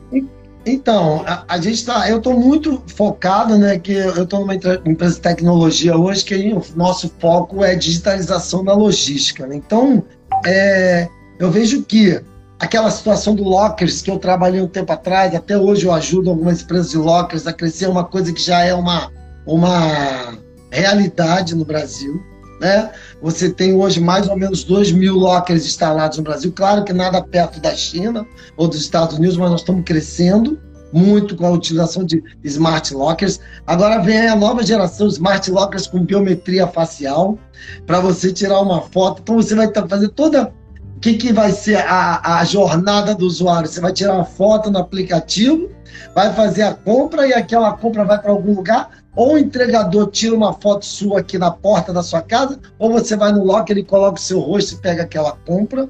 Então, 0.65 1.23
a, 1.27 1.43
a 1.47 1.57
gente 1.57 1.75
está. 1.75 2.09
Eu 2.09 2.17
estou 2.17 2.39
muito 2.39 2.81
focado, 2.87 3.57
né? 3.57 3.77
Que 3.77 3.93
eu 3.93 4.23
estou 4.23 4.41
numa 4.41 4.55
empresa 4.55 5.15
de 5.15 5.21
tecnologia 5.21 5.97
hoje, 5.97 6.23
que 6.23 6.53
o 6.53 6.63
nosso 6.75 7.11
foco 7.19 7.63
é 7.63 7.75
digitalização 7.75 8.63
da 8.63 8.73
logística. 8.73 9.45
Né? 9.45 9.55
Então, 9.57 10.03
é, 10.45 11.07
eu 11.37 11.51
vejo 11.51 11.83
que 11.83 12.21
aquela 12.59 12.89
situação 12.89 13.35
do 13.35 13.43
lockers 13.43 14.01
que 14.01 14.09
eu 14.09 14.17
trabalhei 14.17 14.61
um 14.61 14.67
tempo 14.67 14.93
atrás, 14.93 15.35
até 15.35 15.57
hoje 15.57 15.85
eu 15.85 15.91
ajudo 15.91 16.29
algumas 16.29 16.61
empresas 16.61 16.91
de 16.91 16.97
lockers 16.97 17.45
a 17.45 17.51
crescer, 17.51 17.87
uma 17.87 18.05
coisa 18.05 18.31
que 18.31 18.41
já 18.41 18.63
é 18.63 18.73
uma, 18.73 19.11
uma 19.45 20.37
realidade 20.71 21.55
no 21.55 21.65
Brasil. 21.65 22.21
Né? 22.63 22.89
Você 23.21 23.51
tem 23.51 23.73
hoje 23.73 23.99
mais 23.99 24.29
ou 24.29 24.37
menos 24.37 24.63
2 24.63 24.93
mil 24.93 25.15
lockers 25.15 25.65
instalados 25.65 26.17
no 26.17 26.23
Brasil. 26.23 26.49
Claro 26.55 26.85
que 26.85 26.93
nada 26.93 27.21
perto 27.21 27.59
da 27.59 27.75
China 27.75 28.25
ou 28.55 28.69
dos 28.69 28.79
Estados 28.79 29.17
Unidos, 29.17 29.35
mas 29.35 29.51
nós 29.51 29.59
estamos 29.59 29.83
crescendo 29.83 30.57
muito 30.93 31.35
com 31.35 31.45
a 31.45 31.49
utilização 31.49 32.05
de 32.05 32.23
smart 32.41 32.93
lockers. 32.93 33.41
Agora 33.67 34.01
vem 34.01 34.29
a 34.29 34.35
nova 34.35 34.63
geração 34.63 35.07
smart 35.07 35.51
lockers 35.51 35.87
com 35.87 36.05
biometria 36.05 36.65
facial 36.65 37.37
para 37.85 37.99
você 37.99 38.31
tirar 38.31 38.61
uma 38.61 38.81
foto. 38.81 39.21
Então 39.21 39.35
você 39.35 39.55
vai 39.55 39.69
fazer 39.89 40.07
toda 40.09 40.53
o 40.95 40.99
que, 41.01 41.15
que 41.15 41.33
vai 41.33 41.51
ser 41.51 41.79
a, 41.79 42.39
a 42.39 42.45
jornada 42.45 43.13
do 43.13 43.25
usuário. 43.25 43.67
Você 43.67 43.81
vai 43.81 43.91
tirar 43.91 44.13
uma 44.13 44.23
foto 44.23 44.71
no 44.71 44.79
aplicativo, 44.79 45.69
vai 46.13 46.33
fazer 46.33 46.63
a 46.63 46.73
compra 46.73 47.27
e 47.27 47.33
aquela 47.33 47.73
compra 47.73 48.03
vai 48.03 48.19
para 48.19 48.31
algum 48.31 48.53
lugar. 48.55 48.89
Ou 49.15 49.33
o 49.33 49.37
entregador 49.37 50.09
tira 50.09 50.35
uma 50.35 50.53
foto 50.53 50.85
sua 50.85 51.19
aqui 51.19 51.37
na 51.37 51.51
porta 51.51 51.93
da 51.93 52.01
sua 52.01 52.21
casa, 52.21 52.59
ou 52.79 52.91
você 52.91 53.15
vai 53.15 53.31
no 53.31 53.43
locker 53.43 53.77
e 53.77 53.83
coloca 53.83 54.17
o 54.17 54.21
seu 54.21 54.39
rosto 54.39 54.75
e 54.75 54.77
pega 54.77 55.03
aquela 55.03 55.33
compra. 55.45 55.87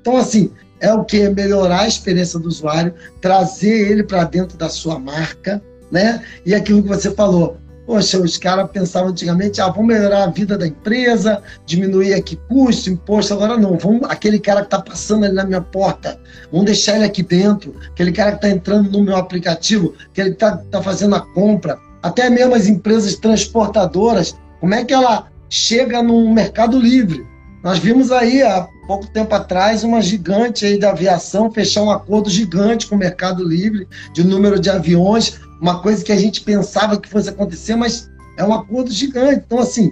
Então, 0.00 0.16
assim, 0.16 0.52
é 0.80 0.92
o 0.92 1.04
que? 1.04 1.28
Melhorar 1.28 1.80
a 1.80 1.88
experiência 1.88 2.38
do 2.38 2.48
usuário, 2.48 2.94
trazer 3.20 3.90
ele 3.90 4.02
para 4.02 4.24
dentro 4.24 4.58
da 4.58 4.68
sua 4.68 4.98
marca, 4.98 5.62
né? 5.90 6.22
E 6.44 6.54
aquilo 6.54 6.82
que 6.82 6.88
você 6.88 7.10
falou, 7.10 7.56
Poxa, 7.86 8.18
os 8.18 8.36
caras 8.36 8.68
pensavam 8.72 9.10
antigamente, 9.10 9.60
ah, 9.60 9.68
vamos 9.68 9.86
melhorar 9.86 10.24
a 10.24 10.26
vida 10.26 10.58
da 10.58 10.66
empresa, 10.66 11.40
diminuir 11.64 12.14
aqui 12.14 12.36
custo, 12.48 12.90
imposto. 12.90 13.32
Agora 13.32 13.56
não, 13.56 13.78
vamos, 13.78 14.02
aquele 14.10 14.40
cara 14.40 14.60
que 14.60 14.66
está 14.66 14.82
passando 14.82 15.24
ali 15.24 15.34
na 15.34 15.44
minha 15.44 15.60
porta, 15.60 16.18
vamos 16.50 16.66
deixar 16.66 16.96
ele 16.96 17.04
aqui 17.04 17.22
dentro. 17.22 17.76
Aquele 17.92 18.10
cara 18.10 18.32
que 18.32 18.38
está 18.38 18.50
entrando 18.50 18.90
no 18.90 19.04
meu 19.04 19.16
aplicativo, 19.16 19.94
que 20.12 20.20
ele 20.20 20.30
está 20.30 20.56
tá 20.56 20.82
fazendo 20.82 21.14
a 21.14 21.20
compra. 21.20 21.78
Até 22.02 22.28
mesmo 22.28 22.56
as 22.56 22.66
empresas 22.66 23.14
transportadoras, 23.14 24.36
como 24.60 24.74
é 24.74 24.84
que 24.84 24.92
ela 24.92 25.28
chega 25.48 26.02
no 26.02 26.28
mercado 26.34 26.80
livre? 26.80 27.24
Nós 27.62 27.78
vimos 27.78 28.12
aí 28.12 28.42
há 28.42 28.68
pouco 28.86 29.08
tempo 29.08 29.34
atrás 29.34 29.82
uma 29.82 30.00
gigante 30.00 30.64
aí 30.64 30.78
da 30.78 30.90
aviação 30.90 31.50
fechar 31.50 31.82
um 31.82 31.90
acordo 31.90 32.30
gigante 32.30 32.86
com 32.86 32.94
o 32.94 32.98
Mercado 32.98 33.42
Livre 33.42 33.88
de 34.12 34.24
número 34.24 34.60
de 34.60 34.70
aviões, 34.70 35.40
uma 35.60 35.80
coisa 35.80 36.04
que 36.04 36.12
a 36.12 36.16
gente 36.16 36.40
pensava 36.42 37.00
que 37.00 37.08
fosse 37.08 37.28
acontecer, 37.28 37.76
mas 37.76 38.10
é 38.36 38.44
um 38.44 38.52
acordo 38.52 38.90
gigante. 38.90 39.42
Então, 39.46 39.58
assim, 39.58 39.90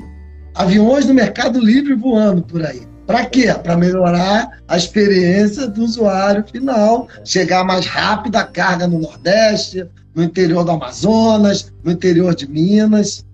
aviões 0.55 1.07
no 1.07 1.15
Mercado 1.15 1.59
Livre 1.59 1.95
voando 1.95 2.43
por 2.43 2.65
aí. 2.65 2.83
Para 3.07 3.27
quê? 3.27 3.53
Para 3.63 3.77
melhorar 3.77 4.61
a 4.67 4.77
experiência 4.77 5.67
do 5.67 5.85
usuário 5.85 6.45
final, 6.51 7.09
chegar 7.25 7.65
mais 7.65 7.87
rápido 7.87 8.37
a 8.37 8.45
carga 8.45 8.87
no 8.87 8.99
Nordeste, 8.99 9.87
no 10.15 10.23
interior 10.23 10.65
do 10.65 10.71
Amazonas, 10.71 11.73
no 11.83 11.93
interior 11.93 12.35
de 12.35 12.49
Minas. 12.49 13.25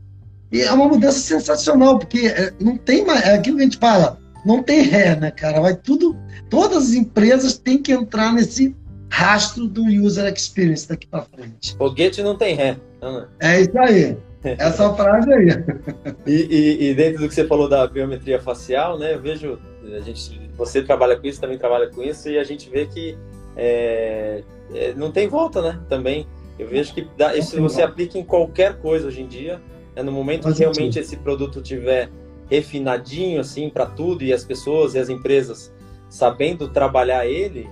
E 0.50 0.62
é 0.62 0.72
uma 0.72 0.88
mudança 0.88 1.20
sensacional, 1.20 1.98
porque 1.98 2.26
é, 2.26 2.52
não 2.60 2.76
tem 2.76 3.06
mais. 3.06 3.22
É 3.22 3.34
aquilo 3.34 3.58
que 3.58 3.62
a 3.62 3.66
gente 3.66 3.78
fala, 3.78 4.18
não 4.44 4.62
tem 4.62 4.82
ré, 4.82 5.14
né, 5.14 5.30
cara? 5.30 5.60
Vai 5.60 5.76
tudo. 5.76 6.16
Todas 6.48 6.88
as 6.88 6.92
empresas 6.92 7.56
têm 7.56 7.78
que 7.78 7.92
entrar 7.92 8.32
nesse 8.32 8.74
rastro 9.10 9.66
do 9.66 9.82
user 9.84 10.32
experience 10.32 10.88
daqui 10.88 11.06
para 11.06 11.22
frente. 11.22 11.76
Foguete 11.76 12.22
não 12.22 12.36
tem 12.36 12.54
ré. 12.54 12.76
Não, 13.00 13.26
É 13.40 13.60
isso 13.60 13.78
aí. 13.78 14.16
Essa 14.42 14.94
frase 14.94 15.30
aí. 15.32 15.48
E, 16.26 16.32
e, 16.32 16.90
e, 16.90 16.94
dentro 16.94 17.20
do 17.20 17.28
que 17.28 17.34
você 17.34 17.46
falou 17.46 17.68
da 17.68 17.86
biometria 17.86 18.40
facial, 18.40 18.98
né? 18.98 19.14
Eu 19.14 19.20
vejo, 19.20 19.58
a 19.84 20.00
gente, 20.00 20.50
você 20.56 20.82
trabalha 20.82 21.16
com 21.16 21.26
isso, 21.26 21.40
também 21.40 21.58
trabalha 21.58 21.90
com 21.90 22.02
isso, 22.02 22.28
e 22.28 22.38
a 22.38 22.44
gente 22.44 22.70
vê 22.70 22.86
que 22.86 23.18
é, 23.56 24.42
é, 24.72 24.94
não 24.94 25.10
tem 25.10 25.28
volta, 25.28 25.60
né? 25.60 25.78
Também. 25.88 26.26
Eu 26.58 26.68
vejo 26.68 26.94
que 26.94 27.06
dá, 27.16 27.34
isso 27.36 27.60
você 27.60 27.82
aplica 27.82 28.18
em 28.18 28.24
qualquer 28.24 28.78
coisa 28.78 29.08
hoje 29.08 29.22
em 29.22 29.26
dia. 29.26 29.60
Né? 29.94 30.02
No 30.02 30.12
momento 30.12 30.50
que 30.52 30.58
realmente 30.58 30.98
esse 30.98 31.16
produto 31.16 31.60
tiver 31.60 32.10
refinadinho 32.48 33.40
assim 33.40 33.68
para 33.70 33.86
tudo 33.86 34.24
e 34.24 34.32
as 34.32 34.44
pessoas 34.44 34.94
e 34.94 34.98
as 34.98 35.08
empresas 35.08 35.72
sabendo 36.08 36.68
trabalhar 36.68 37.26
ele, 37.26 37.68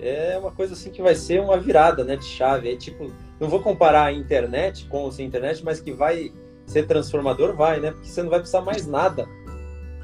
é 0.00 0.36
uma 0.38 0.50
coisa 0.50 0.74
assim 0.74 0.90
que 0.90 1.02
vai 1.02 1.14
ser 1.14 1.40
uma 1.40 1.58
virada, 1.58 2.04
né, 2.04 2.16
de 2.16 2.24
chave. 2.24 2.72
É 2.72 2.76
tipo, 2.76 3.10
não 3.40 3.48
vou 3.48 3.60
comparar 3.60 4.06
a 4.06 4.12
internet 4.12 4.86
com 4.86 5.08
a 5.08 5.22
internet, 5.22 5.64
mas 5.64 5.80
que 5.80 5.92
vai 5.92 6.32
ser 6.66 6.86
transformador, 6.86 7.54
vai, 7.54 7.80
né? 7.80 7.90
Porque 7.90 8.08
você 8.08 8.22
não 8.22 8.30
vai 8.30 8.38
precisar 8.38 8.62
mais 8.62 8.86
nada. 8.86 9.26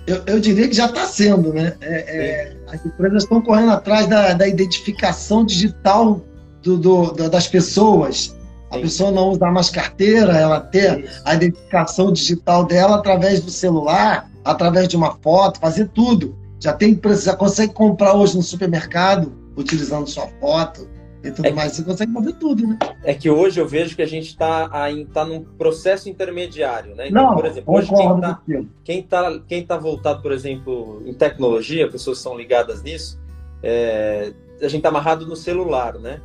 Eu, 0.06 0.22
eu 0.26 0.40
diria 0.40 0.68
que 0.68 0.74
já 0.74 0.86
está 0.86 1.06
sendo, 1.06 1.52
né? 1.52 1.76
É, 1.80 2.16
é, 2.16 2.56
as 2.66 2.84
empresas 2.84 3.22
estão 3.22 3.40
correndo 3.40 3.72
atrás 3.72 4.06
da, 4.06 4.34
da 4.34 4.48
identificação 4.48 5.44
digital 5.44 6.22
do, 6.62 6.76
do, 6.76 7.28
das 7.28 7.46
pessoas. 7.46 8.36
A 8.70 8.76
Sim. 8.76 8.82
pessoa 8.82 9.10
não 9.10 9.30
usar 9.30 9.50
mais 9.50 9.68
carteira, 9.68 10.36
ela 10.36 10.60
ter 10.60 11.04
Isso. 11.04 11.22
a 11.24 11.34
identificação 11.34 12.12
digital 12.12 12.64
dela 12.64 12.96
através 12.96 13.40
do 13.40 13.50
celular, 13.50 14.30
através 14.44 14.88
de 14.88 14.96
uma 14.96 15.16
foto, 15.16 15.58
fazer 15.58 15.88
tudo. 15.88 16.36
Já 16.60 16.72
tem 16.72 16.98
já 17.22 17.34
consegue 17.34 17.72
comprar 17.72 18.14
hoje 18.14 18.36
no 18.36 18.42
supermercado 18.42 19.39
utilizando 19.56 20.08
sua 20.08 20.26
foto 20.40 20.88
e 21.22 21.30
tudo 21.30 21.48
é, 21.48 21.52
mais. 21.52 21.72
Você 21.72 21.84
consegue 21.84 22.12
fazer 22.12 22.32
tudo, 22.34 22.66
né? 22.66 22.78
É 23.04 23.14
que 23.14 23.28
hoje 23.28 23.60
eu 23.60 23.66
vejo 23.66 23.94
que 23.94 24.02
a 24.02 24.06
gente 24.06 24.28
está 24.28 24.68
tá 25.12 25.24
num 25.24 25.44
processo 25.44 26.08
intermediário, 26.08 26.94
né? 26.94 27.08
Então, 27.08 27.30
não, 27.30 27.34
por 27.34 27.46
exemplo, 27.46 27.74
hoje 27.74 27.88
quem 27.88 28.14
está 28.14 28.42
quem 28.84 29.02
tá, 29.02 29.40
quem 29.46 29.66
tá 29.66 29.76
voltado, 29.76 30.22
por 30.22 30.32
exemplo, 30.32 31.02
em 31.04 31.14
tecnologia, 31.14 31.90
pessoas 31.90 32.18
são 32.18 32.36
ligadas 32.36 32.82
nisso, 32.82 33.20
é, 33.62 34.32
a 34.60 34.68
gente 34.68 34.78
está 34.78 34.88
amarrado 34.88 35.26
no 35.26 35.36
celular, 35.36 35.94
né? 35.94 36.20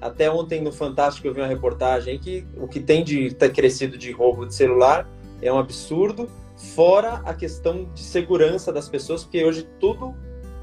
Até 0.00 0.30
ontem 0.30 0.62
no 0.62 0.72
Fantástico 0.72 1.26
eu 1.26 1.34
vi 1.34 1.40
uma 1.40 1.46
reportagem 1.46 2.18
que 2.18 2.46
o 2.56 2.68
que 2.68 2.80
tem 2.80 3.02
de 3.02 3.34
ter 3.34 3.50
crescido 3.52 3.98
de 3.98 4.12
roubo 4.12 4.46
de 4.46 4.54
celular 4.54 5.08
é 5.42 5.52
um 5.52 5.58
absurdo, 5.58 6.28
fora 6.56 7.20
a 7.24 7.34
questão 7.34 7.88
de 7.92 8.00
segurança 8.00 8.72
das 8.72 8.88
pessoas, 8.88 9.24
porque 9.24 9.44
hoje 9.44 9.68
tudo 9.80 10.14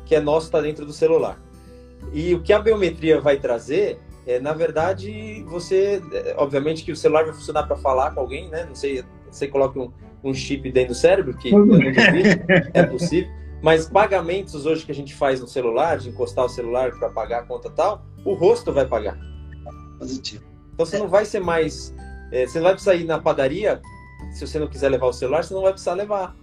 que 0.06 0.16
é 0.16 0.20
nosso 0.20 0.48
está 0.48 0.62
dentro 0.62 0.86
do 0.86 0.94
celular. 0.94 1.38
E 2.16 2.34
o 2.34 2.42
que 2.42 2.54
a 2.54 2.60
biometria 2.60 3.20
vai 3.20 3.38
trazer 3.38 4.00
é, 4.26 4.40
na 4.40 4.54
verdade, 4.54 5.44
você, 5.48 6.02
é, 6.12 6.34
obviamente 6.38 6.84
que 6.84 6.92
o 6.92 6.96
celular 6.96 7.26
vai 7.26 7.34
funcionar 7.34 7.64
para 7.64 7.76
falar 7.76 8.12
com 8.12 8.22
alguém, 8.22 8.50
né? 8.50 8.64
Não 8.66 8.74
sei, 8.74 9.04
você 9.30 9.48
coloca 9.48 9.80
um, 9.80 9.92
um 10.24 10.34
chip 10.34 10.72
dentro 10.72 10.94
do 10.94 10.96
cérebro, 10.96 11.38
que 11.38 11.52
eu 11.52 11.60
não 11.60 11.78
duvido, 11.78 12.44
é 12.74 12.84
possível. 12.84 13.30
Mas 13.62 13.88
pagamentos 13.88 14.66
hoje 14.66 14.86
que 14.86 14.92
a 14.92 14.96
gente 14.96 15.14
faz 15.14 15.42
no 15.42 15.48
celular, 15.48 15.98
de 15.98 16.10
encostar 16.10 16.46
o 16.46 16.50
celular 16.50 16.92
para 16.98 17.10
pagar 17.10 17.40
a 17.40 17.44
conta 17.44 17.70
tal, 17.70 18.04
o 18.24 18.34
rosto 18.34 18.72
vai 18.72 18.86
pagar. 18.86 19.18
Positivo. 20.00 20.44
Então 20.74 20.86
você 20.86 20.98
não 20.98 21.08
vai 21.08 21.26
ser 21.26 21.42
mais. 21.42 21.94
É, 22.32 22.48
você 22.48 22.60
não 22.60 22.64
vai 22.64 22.74
precisar 22.74 22.96
ir 22.96 23.04
na 23.04 23.20
padaria, 23.20 23.82
se 24.32 24.48
você 24.48 24.58
não 24.58 24.68
quiser 24.68 24.90
levar 24.90 25.08
o 25.08 25.14
celular, 25.14 25.44
você 25.44 25.54
não 25.54 25.62
vai 25.62 25.72
precisar 25.72 25.94
levar. 25.94 26.36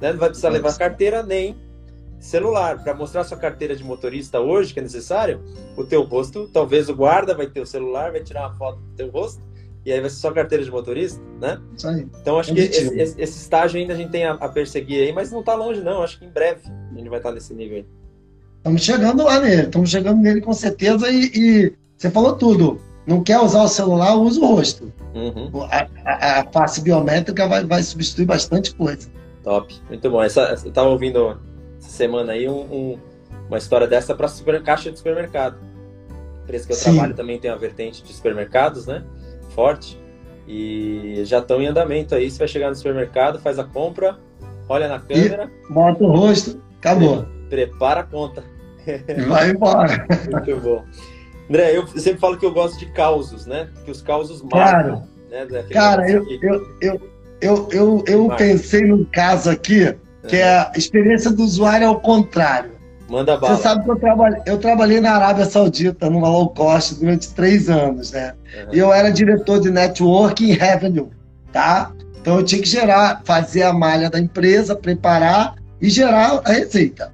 Né? 0.00 0.12
Não 0.12 0.18
vai 0.18 0.28
precisar 0.28 0.48
levar 0.48 0.78
carteira 0.78 1.22
nem 1.22 1.56
celular. 2.18 2.82
Para 2.82 2.94
mostrar 2.94 3.24
sua 3.24 3.36
carteira 3.36 3.74
de 3.74 3.84
motorista 3.84 4.40
hoje, 4.40 4.72
que 4.72 4.80
é 4.80 4.82
necessário, 4.82 5.42
o 5.76 5.84
teu 5.84 6.02
rosto, 6.02 6.48
talvez 6.52 6.88
o 6.88 6.94
guarda 6.94 7.34
vai 7.34 7.46
ter 7.46 7.60
o 7.60 7.66
celular, 7.66 8.12
vai 8.12 8.22
tirar 8.22 8.48
uma 8.48 8.54
foto 8.54 8.78
do 8.78 8.96
teu 8.96 9.10
rosto, 9.10 9.42
e 9.84 9.92
aí 9.92 10.00
vai 10.00 10.10
ser 10.10 10.16
só 10.16 10.30
carteira 10.30 10.64
de 10.64 10.70
motorista, 10.70 11.20
né? 11.40 11.60
Isso 11.76 11.88
aí. 11.88 12.06
Então 12.20 12.38
acho 12.38 12.54
Positivo. 12.54 12.90
que 12.90 13.00
esse, 13.00 13.20
esse, 13.20 13.38
estágio 13.38 13.80
ainda 13.80 13.94
a 13.94 13.96
gente 13.96 14.10
tem 14.10 14.24
a, 14.24 14.32
a, 14.32 14.48
perseguir 14.48 15.02
aí, 15.02 15.12
mas 15.12 15.30
não 15.30 15.40
está 15.40 15.54
longe 15.54 15.80
não, 15.80 16.02
acho 16.02 16.18
que 16.18 16.24
em 16.24 16.30
breve 16.30 16.62
a 16.66 16.98
gente 16.98 17.08
vai 17.08 17.18
estar 17.18 17.32
nesse 17.32 17.54
nível 17.54 17.78
aí. 17.78 17.86
Estamos 18.58 18.82
chegando 18.82 19.22
lá 19.24 19.40
nele, 19.40 19.62
estamos 19.62 19.88
chegando 19.88 20.20
nele 20.20 20.40
com 20.40 20.52
certeza 20.52 21.08
e, 21.08 21.30
e 21.34 21.72
você 21.96 22.10
falou 22.10 22.34
tudo 22.34 22.80
não 23.08 23.22
quer 23.22 23.40
usar 23.40 23.62
o 23.62 23.68
celular, 23.68 24.14
usa 24.16 24.38
o 24.38 24.46
rosto. 24.46 24.92
Uhum. 25.14 25.62
A, 25.62 25.88
a, 26.04 26.40
a, 26.40 26.44
face 26.52 26.82
biométrica 26.82 27.48
vai, 27.48 27.64
vai 27.64 27.82
substituir 27.82 28.26
bastante 28.26 28.74
coisa. 28.74 29.08
Top, 29.42 29.74
muito 29.88 30.10
bom. 30.10 30.22
Essa, 30.22 30.42
eu 30.62 30.68
estava 30.68 30.90
ouvindo 30.90 31.40
essa 31.78 31.90
semana 31.90 32.32
aí 32.32 32.48
um, 32.48 32.60
um, 32.60 32.98
uma 33.48 33.58
história 33.58 33.86
dessa 33.86 34.14
para 34.14 34.28
super, 34.28 34.62
caixa 34.62 34.90
de 34.90 34.98
supermercado. 34.98 35.58
A 36.10 36.42
empresa 36.44 36.66
que 36.66 36.72
eu 36.72 36.76
Sim. 36.76 36.92
trabalho 36.92 37.14
também 37.14 37.38
tem 37.38 37.50
uma 37.50 37.58
vertente 37.58 38.02
de 38.02 38.12
supermercados, 38.12 38.86
né? 38.86 39.02
Forte. 39.54 39.98
E 40.46 41.22
já 41.24 41.38
estão 41.38 41.60
em 41.60 41.66
andamento 41.66 42.14
aí. 42.14 42.30
Você 42.30 42.38
vai 42.38 42.48
chegar 42.48 42.70
no 42.70 42.74
supermercado, 42.74 43.38
faz 43.38 43.58
a 43.58 43.64
compra, 43.64 44.18
olha 44.68 44.88
na 44.88 44.98
câmera. 44.98 45.50
E 45.68 45.72
bota 45.72 46.04
o 46.04 46.10
rosto, 46.10 46.60
acabou. 46.78 47.26
Prepara 47.50 48.00
a 48.00 48.04
conta. 48.04 48.42
Vai 49.28 49.50
embora. 49.50 50.06
Muito 50.30 50.60
bom. 50.60 50.84
André, 51.48 51.76
eu 51.76 51.86
sempre 51.86 52.20
falo 52.20 52.36
que 52.36 52.44
eu 52.44 52.52
gosto 52.52 52.78
de 52.78 52.86
causos, 52.92 53.46
né? 53.46 53.68
Que 53.84 53.90
os 53.90 54.02
causos 54.02 54.42
marcam. 54.42 55.06
Né? 55.30 55.46
Cara, 55.70 56.10
eu, 56.10 56.26
eu, 56.42 56.76
eu, 56.80 57.10
eu, 57.40 57.68
eu, 57.70 58.04
eu 58.06 58.28
pensei 58.36 58.86
num 58.86 59.04
caso 59.04 59.50
aqui 59.50 59.94
que 60.26 60.36
é 60.36 60.58
a 60.58 60.72
experiência 60.76 61.30
do 61.30 61.42
usuário 61.42 61.86
ao 61.86 62.00
contrário. 62.00 62.72
Manda 63.08 63.36
bala. 63.36 63.56
Você 63.56 63.62
sabe 63.62 63.84
que 63.84 63.90
eu 63.90 63.96
trabalhei, 63.96 64.42
eu 64.44 64.58
trabalhei 64.58 65.00
na 65.00 65.12
Arábia 65.12 65.46
Saudita, 65.46 66.10
numa 66.10 66.28
low 66.28 66.50
cost, 66.50 66.96
durante 66.96 67.32
três 67.32 67.70
anos, 67.70 68.12
né? 68.12 68.34
Uhum. 68.54 68.74
E 68.74 68.78
eu 68.78 68.92
era 68.92 69.10
diretor 69.10 69.60
de 69.60 69.70
network 69.70 70.44
e 70.44 70.52
revenue, 70.52 71.08
tá? 71.50 71.90
Então 72.20 72.36
eu 72.36 72.44
tinha 72.44 72.60
que 72.60 72.68
gerar, 72.68 73.22
fazer 73.24 73.62
a 73.62 73.72
malha 73.72 74.10
da 74.10 74.18
empresa, 74.18 74.76
preparar 74.76 75.54
e 75.80 75.88
gerar 75.88 76.42
a 76.44 76.52
receita. 76.52 77.12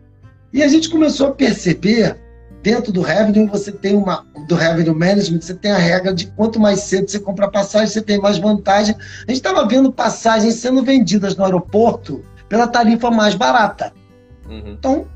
E 0.52 0.62
a 0.62 0.68
gente 0.68 0.90
começou 0.90 1.28
a 1.28 1.32
perceber 1.32 2.16
dentro 2.64 2.90
do 2.90 3.02
revenue 3.02 3.46
você 3.46 3.70
tem 3.70 3.94
uma 3.94 4.24
do 4.48 4.54
revenue 4.54 4.94
management 4.94 5.42
você 5.42 5.52
tem 5.52 5.70
a 5.70 5.76
regra 5.76 6.14
de 6.14 6.28
quanto 6.28 6.58
mais 6.58 6.80
cedo 6.80 7.10
você 7.10 7.20
compra 7.20 7.50
passagem 7.50 7.88
você 7.88 8.00
tem 8.00 8.18
mais 8.18 8.38
vantagem 8.38 8.96
a 8.96 9.30
gente 9.30 9.36
estava 9.36 9.68
vendo 9.68 9.92
passagens 9.92 10.54
sendo 10.54 10.82
vendidas 10.82 11.36
no 11.36 11.44
aeroporto 11.44 12.24
pela 12.54 12.68
tarifa 12.68 13.10
mais 13.10 13.34
barata. 13.34 13.92
Uhum. 14.48 14.76
Então, 14.78 15.06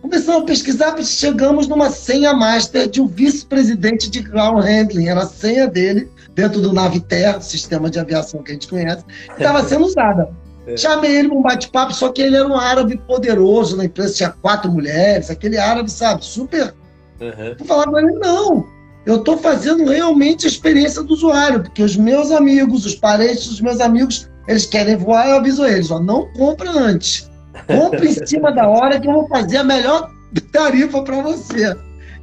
começamos 0.00 0.42
a 0.42 0.44
pesquisar, 0.44 0.96
chegamos 1.02 1.66
numa 1.66 1.90
senha 1.90 2.32
master 2.32 2.88
de 2.88 3.00
um 3.00 3.08
vice-presidente 3.08 4.08
de 4.08 4.20
ground 4.20 4.64
handling. 4.64 5.08
Era 5.08 5.22
a 5.22 5.26
senha 5.26 5.66
dele, 5.66 6.08
dentro 6.32 6.60
do 6.60 6.72
Naviter, 6.72 7.42
sistema 7.42 7.90
de 7.90 7.98
aviação 7.98 8.40
que 8.40 8.52
a 8.52 8.54
gente 8.54 8.68
conhece, 8.68 9.04
estava 9.36 9.64
sendo 9.66 9.84
usada. 9.84 10.30
É. 10.64 10.76
Chamei 10.76 11.16
ele 11.16 11.28
para 11.28 11.38
um 11.38 11.42
bate-papo, 11.42 11.92
só 11.92 12.10
que 12.10 12.22
ele 12.22 12.36
era 12.36 12.46
um 12.46 12.54
árabe 12.54 12.96
poderoso 12.98 13.76
na 13.76 13.86
empresa, 13.86 14.14
tinha 14.14 14.30
quatro 14.30 14.70
mulheres, 14.70 15.30
aquele 15.30 15.58
árabe, 15.58 15.90
sabe, 15.90 16.24
super. 16.24 16.72
Uhum. 17.20 17.66
Falar 17.66 17.86
com 17.86 17.98
ele, 17.98 18.12
não, 18.12 18.64
eu 19.04 19.16
estou 19.16 19.36
fazendo 19.38 19.84
realmente 19.86 20.46
a 20.46 20.48
experiência 20.48 21.02
do 21.02 21.14
usuário, 21.14 21.64
porque 21.64 21.82
os 21.82 21.96
meus 21.96 22.30
amigos, 22.30 22.86
os 22.86 22.94
parentes 22.94 23.48
dos 23.48 23.60
meus 23.60 23.80
amigos, 23.80 24.30
eles 24.46 24.66
querem 24.66 24.96
voar, 24.96 25.28
eu 25.28 25.36
aviso 25.36 25.64
eles, 25.64 25.90
ó, 25.90 25.98
não 25.98 26.26
compra 26.32 26.70
antes. 26.70 27.30
Compre 27.66 28.08
em 28.08 28.12
cima 28.26 28.52
da 28.52 28.68
hora 28.68 29.00
que 29.00 29.08
eu 29.08 29.12
vou 29.12 29.28
fazer 29.28 29.58
a 29.58 29.64
melhor 29.64 30.10
tarifa 30.52 31.02
para 31.02 31.22
você. 31.22 31.76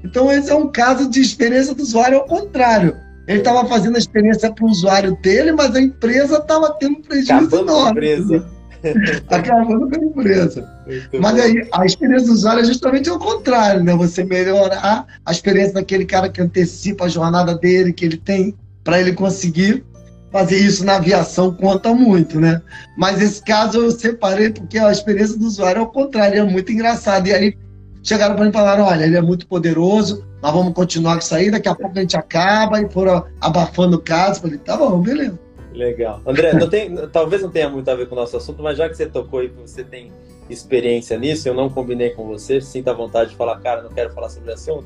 Então, 0.03 0.31
esse 0.31 0.51
é 0.51 0.55
um 0.55 0.67
caso 0.67 1.09
de 1.09 1.21
experiência 1.21 1.73
do 1.73 1.83
usuário 1.83 2.17
ao 2.17 2.25
contrário. 2.25 2.95
Ele 3.27 3.39
estava 3.39 3.67
fazendo 3.67 3.95
a 3.95 3.99
experiência 3.99 4.51
para 4.51 4.65
o 4.65 4.69
usuário 4.69 5.17
dele, 5.21 5.51
mas 5.51 5.75
a 5.75 5.81
empresa 5.81 6.37
estava 6.37 6.75
tendo 6.79 6.97
um 6.97 7.01
prejuízo 7.01 7.33
Acabando 7.33 7.71
enorme. 7.71 7.87
A 7.87 7.91
empresa. 7.91 8.45
Acabando 9.29 9.89
com 9.89 10.01
a 10.01 10.05
empresa. 10.05 10.69
Muito 10.87 11.21
mas 11.21 11.39
aí, 11.39 11.69
a 11.71 11.85
experiência 11.85 12.27
do 12.27 12.33
usuário 12.33 12.61
é 12.61 12.65
justamente 12.65 13.09
o 13.09 13.19
contrário, 13.19 13.83
né? 13.83 13.95
Você 13.95 14.23
melhorar 14.23 15.05
a 15.23 15.31
experiência 15.31 15.73
daquele 15.75 16.05
cara 16.05 16.29
que 16.29 16.41
antecipa 16.41 17.05
a 17.05 17.09
jornada 17.09 17.55
dele, 17.55 17.93
que 17.93 18.03
ele 18.03 18.17
tem, 18.17 18.55
para 18.83 18.99
ele 18.99 19.13
conseguir 19.13 19.83
fazer 20.31 20.57
isso 20.57 20.85
na 20.85 20.95
aviação 20.95 21.53
conta 21.53 21.93
muito, 21.93 22.39
né? 22.39 22.61
Mas 22.97 23.21
esse 23.21 23.43
caso 23.43 23.79
eu 23.79 23.91
separei 23.91 24.51
porque 24.51 24.77
a 24.77 24.91
experiência 24.91 25.37
do 25.37 25.45
usuário 25.45 25.79
é 25.79 25.83
o 25.83 25.87
contrário, 25.87 26.39
é 26.39 26.43
muito 26.43 26.71
engraçado. 26.71 27.27
E 27.27 27.33
aí 27.33 27.57
chegaram 28.03 28.35
para 28.35 28.43
mim 28.43 28.49
e 28.49 28.53
falaram: 28.53 28.85
olha, 28.85 29.05
ele 29.05 29.17
é 29.17 29.21
muito 29.21 29.45
poderoso, 29.47 30.25
nós 30.41 30.53
vamos 30.53 30.73
continuar 30.73 31.13
com 31.13 31.19
isso 31.19 31.35
aí, 31.35 31.51
daqui 31.51 31.67
a 31.67 31.75
pouco 31.75 31.97
a 31.97 32.01
gente 32.01 32.15
acaba, 32.15 32.81
e 32.81 32.89
foram 32.89 33.25
abafando 33.39 33.97
o 33.97 34.01
caso. 34.01 34.37
Eu 34.37 34.43
falei: 34.43 34.57
tá 34.57 34.77
bom, 34.77 35.01
beleza. 35.01 35.37
Legal. 35.73 36.21
André, 36.25 36.53
não 36.53 36.69
tem, 36.69 36.93
talvez 37.11 37.41
não 37.41 37.49
tenha 37.49 37.69
muito 37.69 37.89
a 37.89 37.95
ver 37.95 38.07
com 38.07 38.15
o 38.15 38.17
nosso 38.17 38.35
assunto, 38.35 38.61
mas 38.61 38.77
já 38.77 38.89
que 38.89 38.95
você 38.95 39.05
tocou 39.05 39.43
e 39.43 39.47
você 39.47 39.83
tem 39.83 40.11
experiência 40.49 41.17
nisso, 41.17 41.47
eu 41.47 41.53
não 41.53 41.69
combinei 41.69 42.09
com 42.09 42.27
você, 42.27 42.59
sinta 42.59 42.91
a 42.91 42.93
vontade 42.93 43.29
de 43.31 43.35
falar, 43.37 43.57
cara, 43.59 43.81
não 43.81 43.89
quero 43.89 44.11
falar 44.11 44.27
sobre 44.29 44.51
o 44.51 44.53
assunto, 44.53 44.85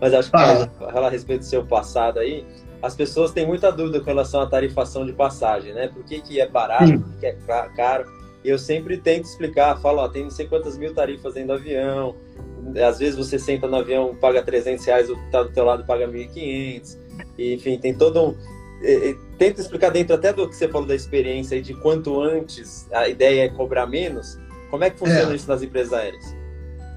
mas 0.00 0.14
acho 0.14 0.30
que 0.30 0.36
ah. 0.36 0.68
a 0.80 1.08
respeito 1.10 1.40
do 1.40 1.44
seu 1.44 1.64
passado 1.64 2.18
aí, 2.18 2.46
as 2.82 2.96
pessoas 2.96 3.30
têm 3.30 3.46
muita 3.46 3.70
dúvida 3.70 4.00
com 4.00 4.06
relação 4.06 4.40
à 4.40 4.46
tarifação 4.46 5.06
de 5.06 5.12
passagem, 5.12 5.72
né? 5.72 5.88
Por 5.88 6.02
que, 6.04 6.20
que 6.20 6.40
é 6.40 6.48
barato, 6.48 6.86
Sim. 6.86 6.98
por 6.98 7.18
que 7.18 7.26
é 7.26 7.36
caro? 7.76 8.10
E 8.44 8.48
eu 8.48 8.58
sempre 8.58 8.96
tento 8.98 9.24
explicar, 9.24 9.80
falo, 9.80 10.00
ó, 10.00 10.08
tem 10.08 10.24
não 10.24 10.30
sei 10.30 10.46
quantas 10.48 10.76
mil 10.76 10.92
tarifas 10.92 11.34
dentro 11.34 11.48
do 11.48 11.54
avião, 11.54 12.16
às 12.84 12.98
vezes 12.98 13.16
você 13.16 13.38
senta 13.38 13.68
no 13.68 13.76
avião, 13.76 14.16
paga 14.16 14.42
300 14.42 14.84
reais, 14.84 15.10
o 15.10 15.16
que 15.16 15.30
tá 15.30 15.44
do 15.44 15.50
teu 15.50 15.64
lado 15.64 15.84
paga 15.84 16.08
1.500, 16.08 16.98
enfim, 17.38 17.78
tem 17.78 17.94
todo 17.94 18.20
um... 18.20 18.36
tento 19.38 19.60
explicar 19.60 19.90
dentro 19.90 20.16
até 20.16 20.32
do 20.32 20.48
que 20.48 20.56
você 20.56 20.66
falou 20.66 20.86
da 20.86 20.94
experiência 20.94 21.54
e 21.54 21.62
de 21.62 21.74
quanto 21.74 22.20
antes 22.20 22.88
a 22.92 23.08
ideia 23.08 23.44
é 23.44 23.48
cobrar 23.48 23.86
menos, 23.86 24.38
como 24.70 24.82
é 24.82 24.90
que 24.90 24.98
funciona 24.98 25.32
é. 25.32 25.36
isso 25.36 25.48
nas 25.48 25.62
empresas 25.62 25.92
aéreas? 25.92 26.41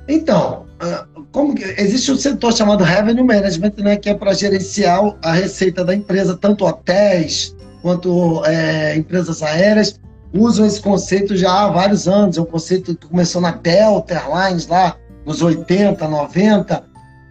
Então, 0.08 0.66
ah, 0.80 1.06
como 1.32 1.56
existe 1.78 2.12
um 2.12 2.18
setor 2.18 2.54
chamado 2.54 2.84
Revenue 2.84 3.24
Management, 3.24 3.74
né, 3.78 3.98
que 3.98 4.10
é 4.10 4.14
para 4.14 4.34
gerenciar 4.34 5.02
a 5.24 5.34
receita 5.34 5.84
da 5.84 5.96
empresa, 5.96 6.38
tanto 6.38 6.66
hotéis 6.66 7.56
quanto 7.82 8.44
é, 8.46 8.96
empresas 8.96 9.44
aéreas 9.44 10.00
usam 10.34 10.66
esse 10.66 10.82
conceito 10.82 11.36
já 11.36 11.52
há 11.52 11.70
vários 11.70 12.08
anos. 12.08 12.38
É 12.38 12.42
um 12.42 12.46
conceito 12.46 12.96
que 12.96 13.08
começou 13.08 13.42
na 13.42 13.52
Delta 13.52 14.16
Airlines 14.16 14.68
lá 14.68 14.98
nos 15.26 15.42
80, 15.42 16.08
90. 16.08 16.84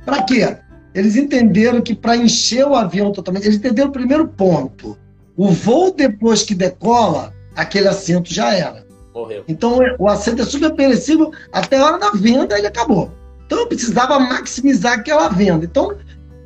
Para 0.04 0.22
quê? 0.22 0.56
Eles 0.94 1.16
entenderam 1.16 1.80
que 1.82 1.94
para 1.94 2.16
encher 2.16 2.66
o 2.66 2.74
avião 2.74 3.12
totalmente, 3.12 3.46
eles 3.46 3.56
entenderam 3.58 3.88
o 3.88 3.92
primeiro 3.92 4.28
ponto. 4.28 4.96
O 5.36 5.48
voo 5.50 5.92
depois 5.92 6.42
que 6.42 6.54
decola, 6.54 7.32
aquele 7.56 7.88
assento 7.88 8.32
já 8.32 8.54
era. 8.54 8.83
Morreu. 9.14 9.44
Então 9.46 9.78
o 9.98 10.08
assento 10.08 10.42
é 10.42 10.44
super 10.44 10.74
perecível, 10.74 11.30
até 11.52 11.78
a 11.78 11.84
hora 11.84 11.98
da 11.98 12.10
venda 12.10 12.58
ele 12.58 12.66
acabou. 12.66 13.10
Então 13.46 13.60
eu 13.60 13.66
precisava 13.66 14.18
maximizar 14.18 14.94
aquela 14.94 15.28
venda. 15.28 15.64
Então, 15.64 15.94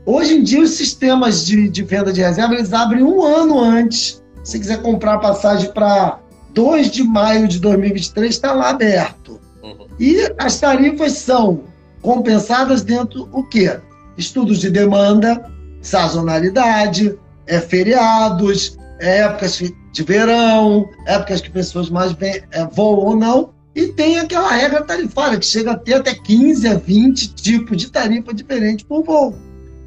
hoje 0.04 0.34
em 0.34 0.42
dia, 0.42 0.60
os 0.60 0.70
sistemas 0.70 1.46
de, 1.46 1.68
de 1.68 1.82
venda 1.82 2.12
de 2.12 2.20
reserva 2.20 2.54
eles 2.54 2.72
abrem 2.72 3.02
um 3.02 3.24
ano 3.24 3.58
antes. 3.58 4.22
Se 4.44 4.58
quiser 4.58 4.82
comprar 4.82 5.18
passagem 5.18 5.72
para 5.72 6.18
2 6.52 6.90
de 6.90 7.02
maio 7.02 7.48
de 7.48 7.58
2023, 7.60 8.34
está 8.34 8.52
lá 8.52 8.70
aberto. 8.70 9.40
Uhum. 9.62 9.86
E 9.98 10.30
as 10.38 10.58
tarifas 10.60 11.12
são 11.12 11.64
compensadas 12.02 12.82
dentro 12.82 13.28
o 13.32 13.44
quê? 13.44 13.78
Estudos 14.16 14.58
de 14.58 14.70
demanda, 14.70 15.50
sazonalidade, 15.80 17.18
é, 17.46 17.60
feriados, 17.60 18.76
é, 19.00 19.20
épocas 19.20 19.62
de 19.92 20.02
verão, 20.02 20.88
épocas 21.06 21.40
que 21.40 21.50
pessoas 21.50 21.90
mais 21.90 22.12
bem, 22.12 22.42
é, 22.50 22.64
voam 22.66 22.98
ou 22.98 23.16
não, 23.16 23.50
e 23.74 23.88
tem 23.88 24.18
aquela 24.18 24.50
regra 24.50 24.82
tarifária, 24.82 25.38
que 25.38 25.46
chega 25.46 25.72
a 25.72 25.76
ter 25.76 25.94
até 25.94 26.14
15 26.14 26.66
a 26.66 26.74
20 26.74 27.34
tipos 27.34 27.76
de 27.76 27.90
tarifa 27.90 28.34
diferente 28.34 28.84
por 28.84 29.04
voo. 29.04 29.34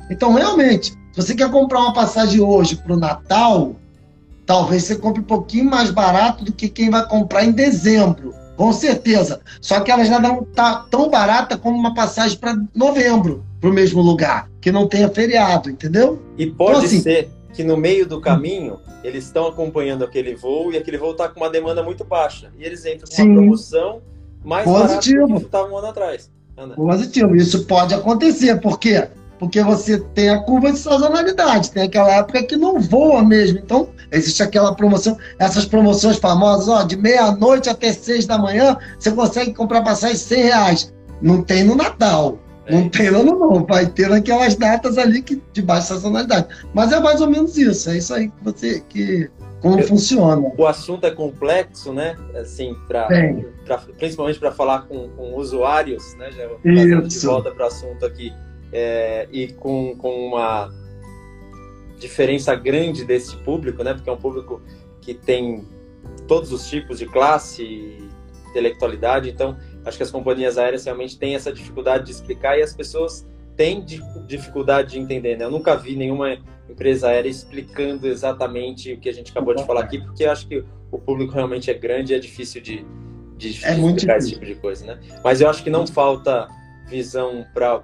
Então, 0.09 0.33
realmente, 0.33 0.91
se 0.91 1.21
você 1.21 1.35
quer 1.35 1.51
comprar 1.51 1.79
uma 1.79 1.93
passagem 1.93 2.39
hoje 2.39 2.77
para 2.77 2.93
o 2.93 2.99
Natal, 2.99 3.75
talvez 4.45 4.83
você 4.83 4.95
compre 4.95 5.21
um 5.21 5.25
pouquinho 5.25 5.65
mais 5.65 5.91
barato 5.91 6.43
do 6.45 6.53
que 6.53 6.69
quem 6.69 6.89
vai 6.89 7.05
comprar 7.07 7.43
em 7.43 7.51
dezembro, 7.51 8.33
com 8.55 8.71
certeza. 8.71 9.41
Só 9.59 9.79
que 9.81 9.91
ela 9.91 10.05
já 10.05 10.19
não 10.19 10.41
está 10.41 10.85
tão 10.89 11.09
barata 11.09 11.57
como 11.57 11.77
uma 11.77 11.93
passagem 11.93 12.37
para 12.37 12.55
novembro, 12.73 13.43
para 13.59 13.69
o 13.69 13.73
mesmo 13.73 14.01
lugar, 14.01 14.49
que 14.61 14.71
não 14.71 14.87
tenha 14.87 15.09
feriado, 15.09 15.69
entendeu? 15.69 16.21
E 16.37 16.47
pode 16.47 16.71
então, 16.71 16.85
assim, 16.85 17.01
ser 17.01 17.29
que 17.53 17.63
no 17.63 17.77
meio 17.77 18.05
do 18.05 18.21
caminho 18.21 18.79
eles 19.03 19.25
estão 19.25 19.47
acompanhando 19.47 20.03
aquele 20.03 20.35
voo 20.35 20.71
e 20.71 20.77
aquele 20.77 20.97
voo 20.97 21.11
está 21.11 21.27
com 21.27 21.39
uma 21.39 21.49
demanda 21.49 21.83
muito 21.83 22.03
baixa. 22.03 22.51
E 22.57 22.63
eles 22.63 22.85
entram 22.85 23.07
com 23.07 23.15
Sim. 23.15 23.29
uma 23.29 23.35
promoção 23.35 24.01
mais 24.43 24.65
Positivo. 24.65 25.27
do 25.27 25.39
que 25.39 25.45
estava 25.45 25.69
um 25.69 25.77
ano 25.77 25.87
atrás. 25.87 26.29
Positivo. 26.75 27.35
Isso 27.35 27.65
pode 27.65 27.93
acontecer. 27.93 28.59
Por 28.59 28.79
quê? 28.79 29.07
Porque 29.39 29.63
você 29.63 29.99
tem 30.13 30.29
a 30.29 30.39
curva 30.39 30.71
de 30.71 30.77
sazonalidade. 30.77 31.71
Tem 31.71 31.83
aquela 31.83 32.11
época 32.17 32.43
que 32.43 32.55
não 32.55 32.79
voa 32.79 33.23
mesmo. 33.23 33.57
Então, 33.57 33.89
existe 34.11 34.43
aquela 34.43 34.75
promoção, 34.75 35.17
essas 35.39 35.65
promoções 35.65 36.17
famosas, 36.17 36.67
ó, 36.67 36.83
de 36.83 36.95
meia-noite 36.95 37.69
até 37.69 37.91
seis 37.91 38.27
da 38.27 38.37
manhã, 38.37 38.77
você 38.99 39.11
consegue 39.11 39.53
comprar 39.53 39.81
passagem 39.81 40.15
100 40.15 40.43
reais. 40.43 40.93
Não 41.21 41.41
tem 41.41 41.63
no 41.63 41.75
Natal. 41.75 42.37
Não 42.71 42.89
tem 42.89 43.07
ano 43.07 43.37
não, 43.37 43.65
vai 43.65 43.85
ter 43.85 44.09
naquelas 44.09 44.55
datas 44.55 44.97
ali 44.97 45.21
que, 45.21 45.41
de 45.51 45.61
baixa 45.61 45.87
sazonalidade. 45.87 46.47
Mas 46.73 46.91
é 46.91 46.99
mais 46.99 47.21
ou 47.21 47.29
menos 47.29 47.57
isso, 47.57 47.89
é 47.89 47.97
isso 47.97 48.13
aí 48.13 48.29
que 48.29 48.43
você 48.43 48.83
que 48.87 49.29
como 49.61 49.79
Eu, 49.79 49.87
funciona. 49.87 50.51
O 50.57 50.65
assunto 50.65 51.05
é 51.05 51.11
complexo, 51.11 51.93
né? 51.93 52.17
Assim, 52.35 52.75
pra, 52.87 53.07
pra 53.63 53.77
principalmente 53.97 54.39
para 54.39 54.51
falar 54.51 54.87
com, 54.87 55.09
com, 55.09 55.35
usuários, 55.35 56.15
né? 56.15 56.31
Já 56.31 56.47
de 57.01 57.19
volta 57.19 57.51
para 57.51 57.65
o 57.65 57.67
assunto 57.67 58.03
aqui 58.03 58.33
é, 58.73 59.27
e 59.31 59.49
com, 59.53 59.95
com 59.97 60.27
uma 60.27 60.71
diferença 61.99 62.55
grande 62.55 63.05
desse 63.05 63.35
público, 63.37 63.83
né? 63.83 63.93
Porque 63.93 64.09
é 64.09 64.13
um 64.13 64.17
público 64.17 64.61
que 64.99 65.13
tem 65.13 65.63
todos 66.27 66.51
os 66.51 66.67
tipos 66.67 66.97
de 66.97 67.05
classe, 67.05 67.97
intelectualidade, 68.49 69.29
então 69.29 69.55
acho 69.85 69.97
que 69.97 70.03
as 70.03 70.11
companhias 70.11 70.57
aéreas 70.57 70.85
realmente 70.85 71.17
têm 71.17 71.35
essa 71.35 71.51
dificuldade 71.51 72.05
de 72.05 72.11
explicar 72.11 72.57
e 72.57 72.61
as 72.61 72.73
pessoas 72.73 73.27
têm 73.55 73.85
dificuldade 74.27 74.91
de 74.91 74.99
entender. 74.99 75.37
Né? 75.37 75.45
Eu 75.45 75.51
nunca 75.51 75.75
vi 75.75 75.95
nenhuma 75.95 76.37
empresa 76.69 77.09
aérea 77.09 77.29
explicando 77.29 78.07
exatamente 78.07 78.93
o 78.93 78.99
que 78.99 79.09
a 79.09 79.13
gente 79.13 79.31
acabou 79.31 79.53
de 79.53 79.63
falar 79.65 79.81
aqui, 79.81 79.99
porque 79.99 80.25
acho 80.25 80.47
que 80.47 80.63
o 80.91 80.97
público 80.97 81.33
realmente 81.33 81.69
é 81.69 81.73
grande 81.73 82.13
e 82.13 82.15
é 82.15 82.19
difícil 82.19 82.61
de, 82.61 82.85
de, 83.37 83.47
é 83.65 83.73
explicar 83.73 84.17
esse 84.17 84.31
tipo 84.31 84.45
de 84.45 84.55
coisa. 84.55 84.85
Né? 84.85 84.99
Mas 85.23 85.41
eu 85.41 85.49
acho 85.49 85.63
que 85.63 85.69
não 85.69 85.85
falta 85.85 86.47
visão 86.87 87.45
para 87.53 87.83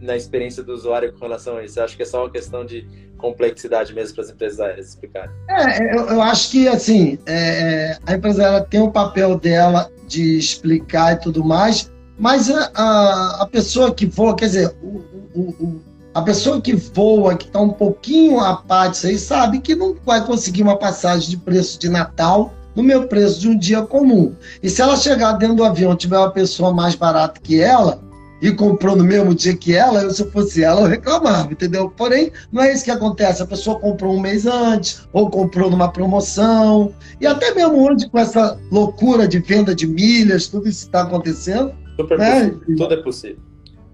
na 0.00 0.14
experiência 0.14 0.62
do 0.62 0.72
usuário 0.72 1.12
com 1.12 1.20
relação 1.20 1.56
a 1.56 1.64
isso. 1.64 1.78
Eu 1.78 1.84
acho 1.84 1.96
que 1.96 2.02
é 2.02 2.06
só 2.06 2.24
uma 2.24 2.30
questão 2.30 2.64
de 2.64 2.86
complexidade 3.16 3.94
mesmo 3.94 4.14
para 4.14 4.24
as 4.24 4.30
empresas 4.30 4.60
aéreas 4.60 4.88
explicarem. 4.88 5.30
É, 5.48 5.96
eu, 5.96 6.06
eu 6.08 6.22
acho 6.22 6.50
que 6.50 6.68
assim 6.68 7.18
é, 7.26 7.98
a 8.06 8.14
empresa 8.14 8.66
tem 8.70 8.80
o 8.80 8.90
papel 8.90 9.38
dela 9.38 9.90
de 10.06 10.38
explicar 10.38 11.14
e 11.14 11.20
tudo 11.20 11.44
mais, 11.44 11.90
mas 12.18 12.50
a, 12.50 12.70
a, 12.74 13.42
a 13.42 13.46
pessoa 13.46 13.92
que 13.92 14.06
voa, 14.06 14.34
quer 14.36 14.46
dizer, 14.46 14.74
o, 14.82 15.02
o, 15.34 15.40
o, 15.60 15.80
a 16.14 16.22
pessoa 16.22 16.60
que 16.60 16.74
voa, 16.74 17.36
que 17.36 17.46
está 17.46 17.60
um 17.60 17.70
pouquinho 17.70 18.40
a 18.40 18.56
par 18.56 18.90
disso 18.90 19.06
aí, 19.06 19.18
sabe 19.18 19.60
que 19.60 19.74
não 19.74 19.96
vai 20.04 20.24
conseguir 20.24 20.62
uma 20.62 20.78
passagem 20.78 21.30
de 21.30 21.36
preço 21.36 21.78
de 21.78 21.88
Natal 21.88 22.54
no 22.74 22.82
meu 22.82 23.08
preço 23.08 23.40
de 23.40 23.48
um 23.48 23.58
dia 23.58 23.82
comum. 23.82 24.34
E 24.62 24.68
se 24.68 24.80
ela 24.82 24.96
chegar 24.96 25.32
dentro 25.32 25.56
do 25.56 25.64
avião 25.64 25.96
tiver 25.96 26.18
uma 26.18 26.30
pessoa 26.30 26.72
mais 26.72 26.94
barata 26.94 27.40
que 27.42 27.60
ela, 27.60 28.00
e 28.40 28.52
comprou 28.52 28.94
no 28.94 29.04
mesmo 29.04 29.34
dia 29.34 29.56
que 29.56 29.74
ela, 29.74 30.02
eu, 30.02 30.10
se 30.10 30.22
eu 30.22 30.30
fosse 30.30 30.62
ela, 30.62 30.82
eu 30.82 30.86
reclamava, 30.86 31.52
entendeu? 31.52 31.88
Porém, 31.90 32.30
não 32.52 32.62
é 32.62 32.72
isso 32.72 32.84
que 32.84 32.90
acontece. 32.90 33.42
A 33.42 33.46
pessoa 33.46 33.78
comprou 33.78 34.14
um 34.14 34.20
mês 34.20 34.46
antes, 34.46 35.06
ou 35.12 35.30
comprou 35.30 35.70
numa 35.70 35.90
promoção, 35.90 36.92
e 37.20 37.26
até 37.26 37.54
mesmo 37.54 37.88
hoje, 37.88 38.08
com 38.08 38.18
essa 38.18 38.58
loucura 38.70 39.26
de 39.26 39.38
venda 39.38 39.74
de 39.74 39.86
milhas, 39.86 40.48
tudo 40.48 40.68
isso 40.68 40.86
está 40.86 41.02
acontecendo. 41.02 41.72
Super 41.96 42.18
né? 42.18 42.54
Tudo 42.76 42.92
é 42.92 43.02
possível. 43.02 43.38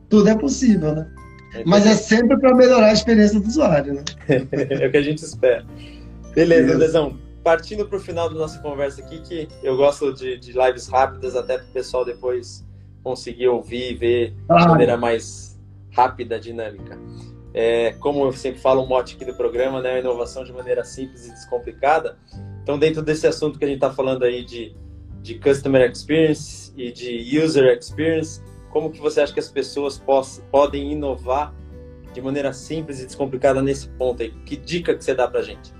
Tudo 0.09 0.29
é 0.29 0.35
possível, 0.35 0.95
né? 0.95 1.09
É 1.55 1.63
Mas 1.65 1.87
é 1.87 1.95
sempre 1.95 2.39
para 2.39 2.55
melhorar 2.55 2.89
a 2.89 2.93
experiência 2.93 3.39
do 3.39 3.47
usuário, 3.47 3.95
né? 3.95 4.03
é 4.49 4.87
o 4.87 4.91
que 4.91 4.97
a 4.97 5.03
gente 5.03 5.23
espera. 5.23 5.65
Beleza, 6.35 6.77
Lesão. 6.77 7.19
Partindo 7.45 7.87
para 7.87 7.99
o 7.99 8.01
final 8.01 8.29
da 8.29 8.37
nossa 8.37 8.59
conversa 8.61 9.03
aqui, 9.03 9.21
que 9.21 9.49
eu 9.63 9.77
gosto 9.77 10.13
de, 10.13 10.39
de 10.39 10.53
lives 10.53 10.87
rápidas, 10.87 11.35
até 11.37 11.59
para 11.59 11.67
o 11.67 11.73
pessoal 11.73 12.05
depois 12.05 12.65
conseguir 13.03 13.49
ouvir 13.49 13.93
e 13.93 13.95
ver 13.95 14.31
de 14.31 14.67
maneira 14.67 14.97
mais 14.97 15.61
rápida, 15.93 16.39
dinâmica. 16.39 16.99
É, 17.55 17.93
como 18.01 18.25
eu 18.25 18.33
sempre 18.33 18.61
falo, 18.61 18.83
o 18.83 18.87
mote 18.87 19.15
aqui 19.15 19.25
do 19.25 19.35
programa, 19.35 19.81
né, 19.81 20.01
inovação 20.01 20.43
de 20.43 20.53
maneira 20.53 20.85
simples 20.85 21.27
e 21.27 21.31
descomplicada. 21.31 22.17
Então, 22.63 22.79
dentro 22.79 23.03
desse 23.03 23.27
assunto 23.27 23.59
que 23.59 23.65
a 23.65 23.69
gente 23.69 23.77
está 23.77 23.93
falando 23.93 24.25
aí 24.25 24.45
de, 24.45 24.75
de 25.21 25.39
Customer 25.39 25.91
Experience 25.91 26.73
e 26.77 26.91
de 26.91 27.39
User 27.39 27.77
Experience, 27.77 28.41
como 28.71 28.91
que 28.91 29.01
você 29.01 29.21
acha 29.21 29.33
que 29.35 29.41
as 29.41 29.51
pessoas 29.51 30.03
podem 30.51 30.93
inovar 30.93 31.53
de 32.15 32.21
maneira 32.23 32.53
simples 32.53 33.01
e 33.01 33.07
descomplicada 33.07 33.61
nesse 33.61 33.89
ponto 33.89 34.23
aí? 34.23 34.31
Que 34.47 34.57
dica 34.57 34.95
que 34.95 35.05
você 35.05 35.15
dá 35.15 35.29
para 35.29 35.43
gente? 35.43 35.75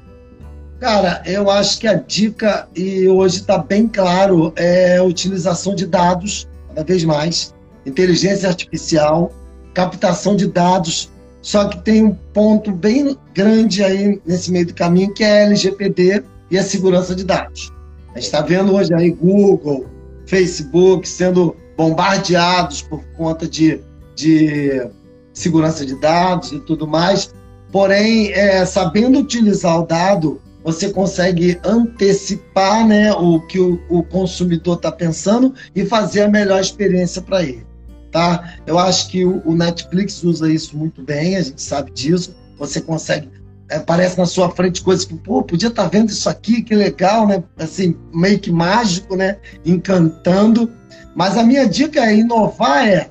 Cara, 0.79 1.23
eu 1.25 1.49
acho 1.49 1.79
que 1.79 1.87
a 1.87 1.95
dica, 1.95 2.69
e 2.75 3.07
hoje 3.09 3.37
está 3.37 3.57
bem 3.57 3.87
claro, 3.87 4.53
é 4.57 4.99
a 4.99 5.05
utilização 5.05 5.75
de 5.75 5.87
dados, 5.87 6.49
cada 6.75 6.85
vez 6.85 7.05
mais, 7.05 7.55
inteligência 7.85 8.49
artificial, 8.49 9.31
captação 9.75 10.35
de 10.35 10.47
dados, 10.47 11.11
só 11.41 11.69
que 11.69 11.79
tem 11.81 12.05
um 12.05 12.15
ponto 12.33 12.73
bem 12.73 13.17
grande 13.35 13.83
aí 13.83 14.21
nesse 14.25 14.51
meio 14.51 14.67
do 14.67 14.75
caminho, 14.75 15.13
que 15.13 15.23
é 15.23 15.43
a 15.43 15.47
LGPD 15.47 16.23
e 16.51 16.59
a 16.59 16.63
segurança 16.63 17.15
de 17.15 17.25
dados. 17.25 17.73
A 18.11 18.15
gente 18.15 18.27
está 18.27 18.41
vendo 18.41 18.75
hoje 18.75 18.95
aí 18.95 19.11
Google, 19.11 19.87
Facebook 20.27 21.09
sendo 21.09 21.57
bombardeados 21.77 22.83
por 22.83 23.03
conta 23.17 23.49
de, 23.49 23.81
de 24.15 24.87
segurança 25.33 25.85
de 25.85 25.99
dados 26.01 26.53
e 26.53 26.61
tudo 26.61 26.87
mais. 26.87 27.35
Porém, 27.73 28.31
é, 28.33 28.65
sabendo 28.67 29.19
utilizar 29.19 29.81
o 29.81 29.87
dado, 29.87 30.41
você 30.65 30.91
consegue 30.91 31.59
antecipar 31.65 32.87
né, 32.87 33.13
o 33.13 33.41
que 33.41 33.59
o, 33.59 33.81
o 33.89 34.03
consumidor 34.03 34.77
está 34.77 34.93
pensando 34.93 35.55
e 35.75 35.85
fazer 35.85 36.23
a 36.23 36.29
melhor 36.29 36.61
experiência 36.61 37.21
para 37.21 37.43
ele. 37.43 37.67
Tá? 38.11 38.57
Eu 38.67 38.79
acho 38.79 39.09
que 39.09 39.25
o, 39.25 39.43
o, 39.45 39.55
Netflix 39.55 40.23
usa 40.23 40.53
isso 40.53 40.77
muito 40.77 41.03
bem, 41.03 41.37
a 41.37 41.43
gente 41.43 41.63
sabe 41.63 41.91
disso. 41.91 42.37
Você 42.59 42.81
consegue. 42.81 43.31
É, 43.71 43.77
aparece 43.77 44.19
na 44.19 44.27
sua 44.27 44.51
frente 44.51 44.83
coisas 44.83 45.05
que, 45.05 45.15
pô, 45.15 45.43
podia 45.43 45.69
estar 45.69 45.85
tá 45.85 45.89
vendo 45.89 46.11
isso 46.11 46.29
aqui, 46.29 46.63
que 46.63 46.75
legal, 46.75 47.27
né? 47.27 47.43
Assim, 47.57 47.97
meio 48.13 48.39
que 48.39 48.53
mágico, 48.53 49.17
né? 49.17 49.39
Encantando. 49.65 50.71
Mas 51.15 51.39
a 51.39 51.43
minha 51.43 51.67
dica 51.67 52.01
é 52.05 52.17
inovar 52.17 52.87
é 52.87 53.11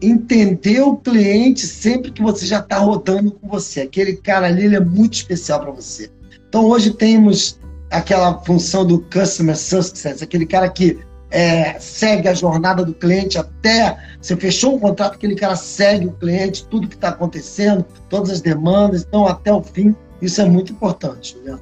entender 0.00 0.80
o 0.82 0.96
cliente 0.96 1.66
sempre 1.66 2.12
que 2.12 2.22
você 2.22 2.46
já 2.46 2.60
está 2.60 2.78
rodando 2.78 3.32
com 3.32 3.48
você. 3.48 3.80
Aquele 3.80 4.14
cara 4.16 4.46
ali 4.46 4.66
ele 4.66 4.76
é 4.76 4.80
muito 4.80 5.14
especial 5.14 5.60
para 5.60 5.70
você. 5.70 6.10
Então 6.48 6.66
hoje 6.66 6.92
temos 6.92 7.58
aquela 7.90 8.38
função 8.38 8.86
do 8.86 9.00
customer 9.00 9.56
success, 9.56 10.22
aquele 10.22 10.46
cara 10.46 10.68
que 10.68 10.98
é, 11.30 11.78
segue 11.78 12.28
a 12.28 12.34
jornada 12.34 12.84
do 12.84 12.94
cliente 12.94 13.38
até 13.38 13.98
você 14.20 14.36
fechou 14.36 14.76
um 14.76 14.78
contrato, 14.78 15.14
aquele 15.14 15.34
cara 15.34 15.54
segue 15.56 16.06
o 16.06 16.12
cliente, 16.12 16.66
tudo 16.66 16.88
que 16.88 16.94
está 16.94 17.10
acontecendo, 17.10 17.84
todas 18.08 18.30
as 18.30 18.40
demandas, 18.40 19.04
então 19.06 19.26
até 19.26 19.52
o 19.52 19.62
fim. 19.62 19.94
Isso 20.20 20.40
é 20.40 20.44
muito 20.44 20.72
importante. 20.72 21.36
Né? 21.38 21.58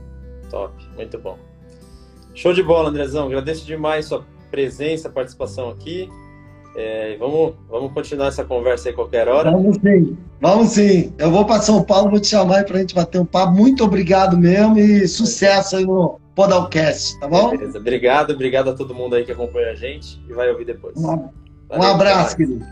Top, 0.50 0.72
muito 0.96 1.18
bom. 1.18 1.38
Show 2.34 2.52
de 2.52 2.62
bola, 2.62 2.88
Andrezão. 2.88 3.26
Agradeço 3.26 3.66
demais 3.66 4.06
sua 4.06 4.24
presença, 4.50 5.10
participação 5.10 5.68
aqui. 5.68 6.08
É, 6.78 7.16
vamos, 7.18 7.54
vamos 7.70 7.90
continuar 7.92 8.28
essa 8.28 8.44
conversa 8.44 8.90
aí 8.90 8.94
qualquer 8.94 9.26
hora. 9.28 9.50
Vamos 9.50 9.76
sim, 9.76 10.14
vamos 10.38 10.68
sim. 10.68 11.10
Eu 11.16 11.30
vou 11.30 11.46
para 11.46 11.62
São 11.62 11.82
Paulo, 11.82 12.10
vou 12.10 12.20
te 12.20 12.26
chamar 12.26 12.66
para 12.66 12.76
a 12.76 12.80
gente 12.80 12.94
bater 12.94 13.18
um 13.18 13.24
papo. 13.24 13.54
Muito 13.54 13.82
obrigado 13.82 14.36
mesmo 14.36 14.78
e 14.78 15.08
sucesso 15.08 15.76
aí 15.76 15.86
no 15.86 16.20
Podalcast, 16.34 17.18
tá 17.18 17.26
bom? 17.26 17.48
Beleza, 17.48 17.78
obrigado, 17.78 18.34
obrigado 18.34 18.68
a 18.68 18.74
todo 18.74 18.94
mundo 18.94 19.16
aí 19.16 19.24
que 19.24 19.32
acompanha 19.32 19.70
a 19.70 19.74
gente 19.74 20.22
e 20.28 20.34
vai 20.34 20.50
ouvir 20.50 20.66
depois. 20.66 20.94
Um, 20.98 21.30
um 21.72 21.82
abraço, 21.82 22.36
querido. 22.36 22.62